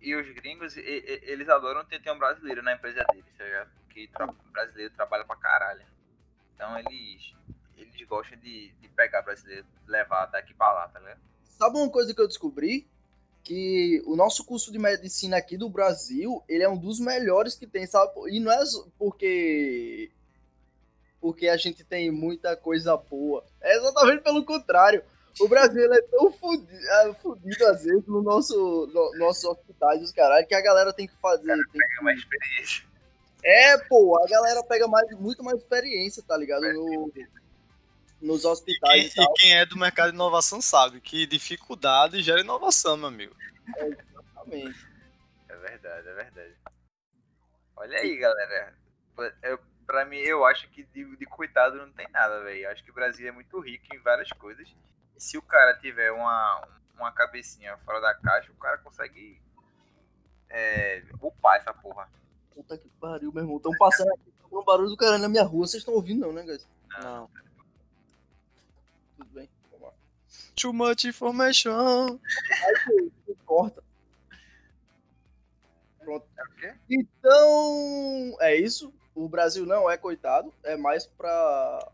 E 0.00 0.14
os 0.14 0.28
gringos, 0.34 0.76
e- 0.76 0.80
e- 0.80 1.20
eles 1.24 1.48
adoram 1.48 1.84
ter, 1.84 2.00
ter 2.00 2.12
um 2.12 2.18
brasileiro 2.18 2.62
na 2.62 2.74
empresa 2.74 3.04
deles, 3.10 3.24
tá 3.36 3.44
ligado? 3.44 3.70
Porque 3.84 4.08
tra 4.08 4.26
brasileiro 4.52 4.94
trabalha 4.94 5.24
pra 5.24 5.36
caralho. 5.36 5.84
Então 6.54 6.78
eles, 6.78 7.34
eles 7.76 8.02
gostam 8.08 8.38
de, 8.38 8.70
de 8.80 8.88
pegar 8.90 9.22
brasileiro, 9.22 9.66
levar 9.86 10.26
daqui 10.26 10.54
pra 10.54 10.72
lá, 10.72 10.88
tá 10.88 11.00
ligado? 11.00 11.20
Sabe 11.44 11.76
uma 11.78 11.90
coisa 11.90 12.14
que 12.14 12.20
eu 12.20 12.28
descobri? 12.28 12.88
Que 13.46 14.02
o 14.04 14.16
nosso 14.16 14.44
curso 14.44 14.72
de 14.72 14.78
medicina 14.78 15.36
aqui 15.36 15.56
do 15.56 15.68
Brasil, 15.70 16.42
ele 16.48 16.64
é 16.64 16.68
um 16.68 16.76
dos 16.76 16.98
melhores 16.98 17.54
que 17.54 17.64
tem, 17.64 17.86
sabe? 17.86 18.10
E 18.28 18.40
não 18.40 18.50
é 18.50 18.58
porque 18.98 20.10
porque 21.20 21.46
a 21.48 21.56
gente 21.56 21.84
tem 21.84 22.10
muita 22.10 22.56
coisa 22.56 22.96
boa. 22.96 23.44
É 23.62 23.76
exatamente 23.76 24.22
pelo 24.24 24.44
contrário. 24.44 25.00
O 25.40 25.46
Brasil 25.46 25.92
é 25.92 26.02
tão 26.02 26.32
fudido, 26.32 26.72
é, 26.72 27.14
fudido 27.14 27.66
às 27.66 27.84
vezes 27.84 28.04
no 28.08 28.20
nosso 28.20 28.88
no, 28.92 29.18
nossos 29.18 29.44
hospitais, 29.44 30.02
os 30.02 30.10
caralho, 30.10 30.44
que 30.46 30.54
a 30.54 30.60
galera 30.60 30.92
tem 30.92 31.06
que 31.06 31.14
fazer. 31.22 31.46
tem 31.46 31.64
Pega 31.72 32.02
mais 32.02 32.18
experiência. 32.18 32.84
é, 33.44 33.78
pô, 33.78 34.20
a 34.24 34.26
galera 34.28 34.64
pega 34.64 34.88
mais, 34.88 35.08
muito 35.20 35.44
mais 35.44 35.58
experiência, 35.58 36.20
tá 36.26 36.36
ligado? 36.36 36.62
No- 36.72 37.12
nos 38.26 38.42
Quem- 38.42 38.50
hospitais 38.50 39.04
e 39.04 39.06
e 39.08 39.14
tal. 39.14 39.32
quem 39.34 39.54
é 39.56 39.64
do 39.66 39.76
mercado 39.78 40.08
de 40.10 40.14
inovação 40.16 40.60
sabe 40.60 41.00
que 41.00 41.26
dificuldade 41.26 42.22
gera 42.22 42.40
inovação, 42.40 42.96
meu 42.96 43.08
amigo. 43.08 43.34
Exatamente. 43.76 44.86
É 45.48 45.56
verdade, 45.56 46.08
é 46.08 46.14
verdade. 46.14 46.54
Olha 47.76 47.98
aí, 47.98 48.16
galera. 48.16 48.74
Eu, 49.42 49.58
pra 49.86 50.04
mim, 50.04 50.18
eu 50.18 50.44
acho 50.44 50.68
que 50.70 50.82
de, 50.84 51.16
de 51.16 51.26
coitado 51.26 51.76
não 51.76 51.90
tem 51.92 52.08
nada, 52.10 52.42
velho. 52.42 52.64
Eu 52.64 52.70
acho 52.70 52.82
que 52.84 52.90
o 52.90 52.94
Brasil 52.94 53.28
é 53.28 53.32
muito 53.32 53.58
rico 53.60 53.84
em 53.94 53.98
várias 54.00 54.28
coisas. 54.30 54.68
E 55.16 55.22
se 55.22 55.36
o 55.38 55.42
cara 55.42 55.78
tiver 55.78 56.10
uma, 56.12 56.68
uma 56.94 57.12
cabecinha 57.12 57.76
fora 57.78 58.00
da 58.00 58.14
caixa, 58.14 58.50
o 58.52 58.56
cara 58.56 58.78
consegue 58.78 59.40
é, 60.50 61.02
upar 61.20 61.56
essa 61.56 61.72
porra. 61.72 62.08
Puta 62.54 62.76
que 62.78 62.88
pariu, 63.00 63.32
meu 63.32 63.42
irmão. 63.42 63.56
Estão 63.58 63.72
passando 63.78 64.12
aqui, 64.14 64.30
tá 64.38 64.46
um 64.50 64.64
barulho 64.64 64.88
do 64.90 64.96
caralho 64.96 65.22
na 65.22 65.28
minha 65.28 65.42
rua. 65.44 65.66
Vocês 65.66 65.82
estão 65.82 65.94
ouvindo, 65.94 66.26
não, 66.26 66.32
né, 66.32 66.42
guys? 66.42 66.66
Não. 67.02 67.26
Tudo 67.28 67.45
Too 70.56 70.72
much 70.72 71.04
information. 71.04 72.18
Corta. 73.44 73.82
Pronto. 76.00 76.26
É 76.38 76.42
o 76.44 76.50
quê? 76.56 76.74
Então, 76.88 78.36
é 78.40 78.54
isso. 78.56 78.92
O 79.14 79.28
Brasil 79.28 79.66
não 79.66 79.90
é 79.90 79.96
coitado. 79.96 80.52
É 80.64 80.76
mais 80.76 81.06
pra. 81.06 81.92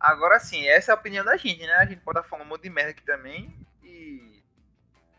Agora 0.00 0.38
sim, 0.38 0.66
essa 0.68 0.92
é 0.92 0.94
a 0.94 0.98
opinião 0.98 1.24
da 1.24 1.36
gente, 1.36 1.66
né? 1.66 1.72
A 1.74 1.84
gente 1.86 2.00
pode 2.02 2.22
falando 2.28 2.46
um 2.46 2.48
monte 2.50 2.62
de 2.62 2.70
merda 2.70 2.90
aqui 2.92 3.02
também 3.02 3.54
e 3.82 4.42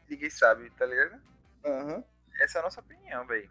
ninguém 0.10 0.30
sabe, 0.30 0.70
tá 0.72 0.86
ligado? 0.86 1.22
Aham. 1.66 2.04
Essa 2.40 2.60
é 2.60 2.62
a 2.62 2.64
nossa 2.64 2.80
opinião, 2.80 3.26
velho. 3.28 3.50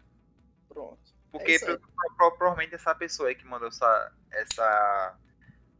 Pronto. 0.67 0.97
Porque 1.31 1.51
É 1.53 1.59
pro- 1.59 1.79
pro- 2.17 2.31
provavelmente 2.37 2.73
essa 2.73 2.95
pessoa 2.95 3.29
aí 3.29 3.35
que 3.35 3.45
mandou 3.45 3.67
essa, 3.67 4.11
essa, 4.31 5.15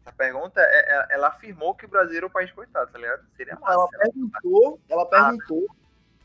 essa 0.09 0.17
pergunta, 0.17 0.59
é- 0.61 0.95
é- 0.95 1.15
ela 1.15 1.27
afirmou 1.27 1.73
que 1.75 1.85
o 1.85 1.89
Brasil 1.89 2.17
era 2.17 2.25
o 2.25 2.29
país 2.29 2.51
coitado, 2.51 2.91
tá 2.91 2.97
ligado? 2.97 3.23
Seria 3.37 3.55
massa. 3.55 3.73
Ela 3.73 3.87
se 3.87 3.95
ela- 3.95 4.03
perguntou, 4.03 4.79
ela 4.89 5.05
perguntou. 5.05 5.67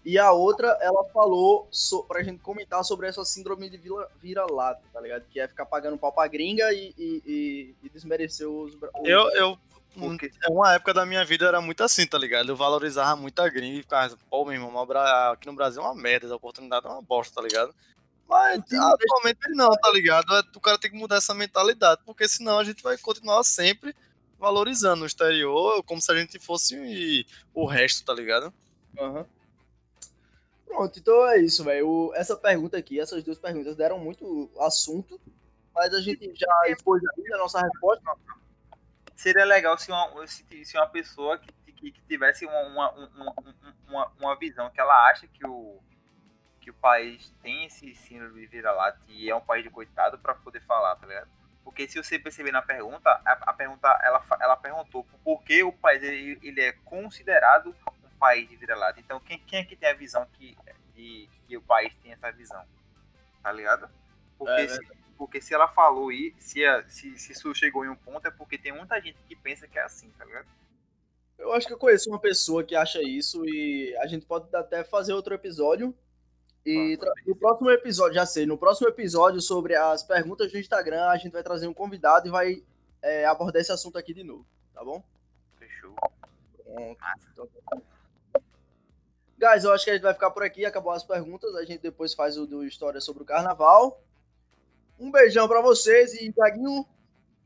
E 0.05 0.19
a 0.19 0.33
outra, 0.33 0.77
ela 0.83 1.03
falou 1.05 1.67
so, 1.71 2.05
pra 2.05 2.23
gente 2.23 2.39
comentar 2.43 2.85
sobre 2.85 3.09
essa 3.09 3.25
síndrome 3.25 3.71
de 3.71 3.79
vira- 3.79 4.09
vira-lata, 4.21 4.83
tá 4.93 5.01
ligado? 5.01 5.25
Que 5.31 5.41
é 5.41 5.49
ficar 5.49 5.65
pagando 5.65 5.97
pau 5.97 6.13
pra 6.13 6.29
gringa 6.29 6.71
e, 6.75 6.95
e, 6.99 7.23
e, 7.25 7.75
e 7.83 7.89
desmerecer 7.89 8.47
os. 8.47 8.77
Eu, 9.03 9.31
eu, 9.35 9.59
Porque 9.99 10.31
é 10.43 10.51
uma 10.51 10.75
época 10.75 10.93
da 10.93 11.07
minha 11.07 11.25
vida 11.25 11.47
era 11.47 11.61
muito 11.61 11.83
assim, 11.83 12.07
tá 12.07 12.19
ligado? 12.19 12.49
Eu 12.49 12.57
valorizava 12.57 13.17
muito 13.17 13.41
a 13.41 13.49
gringa 13.49 13.79
e 13.79 13.83
ficava, 13.83 14.15
pô, 14.29 14.45
meu 14.45 14.53
irmão, 14.55 14.87
aqui 15.33 15.47
no 15.47 15.55
Brasil 15.55 15.81
é 15.81 15.85
uma 15.87 15.95
merda, 15.95 16.31
a 16.33 16.37
oportunidade 16.37 16.85
é 16.85 16.91
uma 16.91 17.01
bosta, 17.01 17.37
tá 17.37 17.47
ligado? 17.47 17.75
Mas 18.29 18.63
Sim, 18.67 18.77
atualmente 18.79 19.49
não, 19.51 19.71
tá 19.71 19.91
ligado? 19.93 20.35
É, 20.35 20.43
O 20.57 20.61
cara 20.61 20.79
tem 20.79 20.91
que 20.91 20.97
mudar 20.97 21.17
essa 21.17 21.35
mentalidade, 21.35 22.03
porque 22.05 22.27
senão 22.27 22.59
a 22.59 22.65
gente 22.65 22.83
vai 22.83 22.97
continuar 22.99 23.43
sempre 23.45 23.95
valorizando 24.39 25.05
o 25.05 25.07
exterior 25.07 25.83
como 25.85 26.01
se 26.01 26.11
a 26.11 26.17
gente 26.17 26.39
fosse 26.39 27.27
o 27.53 27.67
resto, 27.67 28.05
tá 28.05 28.13
ligado? 28.15 28.53
Aham. 28.99 29.27
Pronto, 30.67 30.99
então 30.99 31.27
é 31.29 31.39
isso, 31.41 31.63
velho. 31.63 32.13
Essa 32.15 32.37
pergunta 32.37 32.77
aqui, 32.77 32.99
essas 32.99 33.23
duas 33.23 33.39
perguntas 33.39 33.77
deram 33.77 33.99
muito 33.99 34.51
assunto, 34.59 35.21
mas 35.75 35.95
a 35.95 36.01
gente 36.01 36.33
já 36.35 36.53
expôs 36.69 37.01
aí 37.17 37.33
a 37.35 37.39
nossa 37.39 37.61
resposta. 37.61 38.03
seria 39.15 39.45
legal 39.45 39.79
se 39.79 39.91
uma, 39.91 40.27
se, 40.27 40.45
se 40.65 40.77
uma 40.77 40.89
pessoa 40.89 41.39
que, 41.39 41.53
que, 41.73 41.93
que 41.93 42.01
tivesse 42.09 42.45
uma, 42.45 42.61
uma, 42.67 42.93
um- 42.95 43.09
um- 43.23 43.29
um- 43.29 43.75
uma, 43.89 44.13
uma 44.19 44.37
visão 44.39 44.69
que 44.71 44.81
ela 44.81 45.09
acha 45.11 45.29
que 45.29 45.47
o, 45.47 45.81
que 46.65 46.71
o 46.71 46.75
país 46.75 47.33
tem 47.43 47.67
esse 47.67 47.95
síndrome 47.95 48.41
de 48.41 48.47
vira-lata 48.49 48.99
e 49.09 49.31
é 49.31 49.37
um 49.37 49.41
país 49.41 49.65
de 49.65 49.71
coitado 49.71 50.19
pra 50.19 50.35
poder 50.35 50.63
falar, 50.63 50.97
tá 50.97 51.07
ligado? 51.07 51.29
Porque 51.63 51.89
se 51.89 52.03
você 52.03 52.19
perceber 52.19 52.53
na 52.53 52.63
pergunta, 52.63 53.11
a, 53.25 53.33
a 53.51 53.53
pergunta 53.53 53.89
ela, 54.03 54.25
ela 54.41 54.57
perguntou 54.57 55.05
por 55.25 55.43
que 55.45 55.63
o 55.63 55.73
país 55.73 56.03
ele, 56.03 56.39
ele 56.43 56.61
é 56.63 56.73
considerado 56.85 57.77
um 58.05 58.19
país 58.19 58.49
de 58.49 58.57
vira-lata. 58.57 59.01
Então 59.01 59.21
quem, 59.21 59.39
quem 59.41 59.61
é 59.61 59.65
que 59.65 59.77
tem 59.77 59.91
a 59.91 59.95
visão 59.95 60.27
que, 60.35 60.57
de, 60.95 61.29
que 61.47 61.57
o 61.57 61.63
país 61.63 61.95
tem 62.03 62.13
essa 62.13 62.33
visão? 62.33 62.65
Tá 63.43 63.53
ligado? 63.53 63.89
Porque, 64.39 64.63
É, 64.63 64.69
se, 64.69 64.87
porque 65.19 65.41
se 65.41 65.55
ela 65.55 65.69
falou 65.69 66.13
e 66.13 66.35
se, 66.39 66.65
a- 66.65 66.89
se, 66.89 67.19
se 67.19 67.33
isso 67.33 67.55
chegou 67.55 67.85
em 67.85 67.91
um 67.91 67.97
ponto 67.97 68.27
é 68.29 68.31
porque 68.33 68.59
tem 68.59 68.73
muita 68.73 69.01
gente 69.01 69.19
que 69.29 69.37
pensa 69.37 69.69
que 69.69 69.79
é 69.79 69.83
assim, 69.85 70.11
tá 70.19 70.25
ligado? 70.25 70.49
Eu 71.39 71.53
acho 71.53 71.67
que 71.67 71.73
eu 71.73 71.79
conheço 71.79 72.09
uma 72.11 72.19
pessoa 72.21 72.65
que 72.65 72.75
acha 72.77 73.03
isso 73.03 73.45
e 73.47 73.97
a 73.99 74.07
gente 74.07 74.27
pode 74.27 74.55
até 74.55 74.85
fazer 74.85 75.13
outro 75.13 75.35
episódio. 75.35 75.95
E 76.67 76.99
no 77.27 77.37
próximo 77.37 77.71
episódio, 77.71 78.15
já 78.15 78.25
sei, 78.25 78.47
no 78.47 78.57
próximo 78.57 78.89
episódio 78.89 79.41
sobre 79.41 79.77
as 79.77 80.03
perguntas 80.03 80.51
do 80.51 80.59
Instagram, 80.59 81.07
a 81.09 81.17
gente 81.19 81.33
vai 81.33 81.43
trazer 81.43 81.67
um 81.67 81.75
convidado 81.75 82.27
e 82.27 82.31
vai 82.31 82.63
é, 83.03 83.27
abordar 83.27 83.61
esse 83.61 83.71
assunto 83.71 83.99
aqui 83.99 84.15
de 84.15 84.25
novo, 84.25 84.47
tá 84.73 84.83
bom? 84.83 85.05
Fechou. 85.59 85.95
Pronto. 86.65 86.99
Então, 87.33 87.47
tá. 87.47 87.79
Guys, 89.37 89.65
eu 89.65 89.73
acho 89.73 89.85
que 89.85 89.91
a 89.91 89.95
gente 89.95 90.03
vai 90.03 90.15
ficar 90.15 90.31
por 90.31 90.43
aqui, 90.43 90.65
acabou 90.65 90.93
as 90.93 91.05
perguntas, 91.05 91.55
a 91.55 91.65
gente 91.65 91.83
depois 91.83 92.15
faz 92.15 92.39
o 92.39 92.47
do 92.47 92.65
História 92.65 93.01
sobre 93.01 93.23
o 93.23 93.27
Carnaval. 93.27 94.03
Um 94.99 95.11
beijão 95.11 95.47
pra 95.47 95.61
vocês 95.61 96.15
e 96.15 96.33
Gaguinho, 96.33 96.87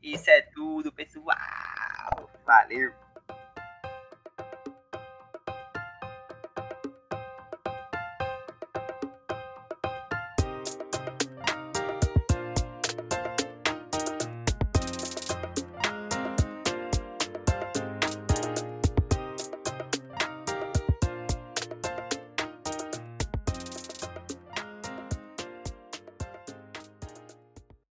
Isso 0.01 0.29
é 0.29 0.41
tudo, 0.41 0.93
pessoal. 0.93 2.29
Valeu. 2.45 2.93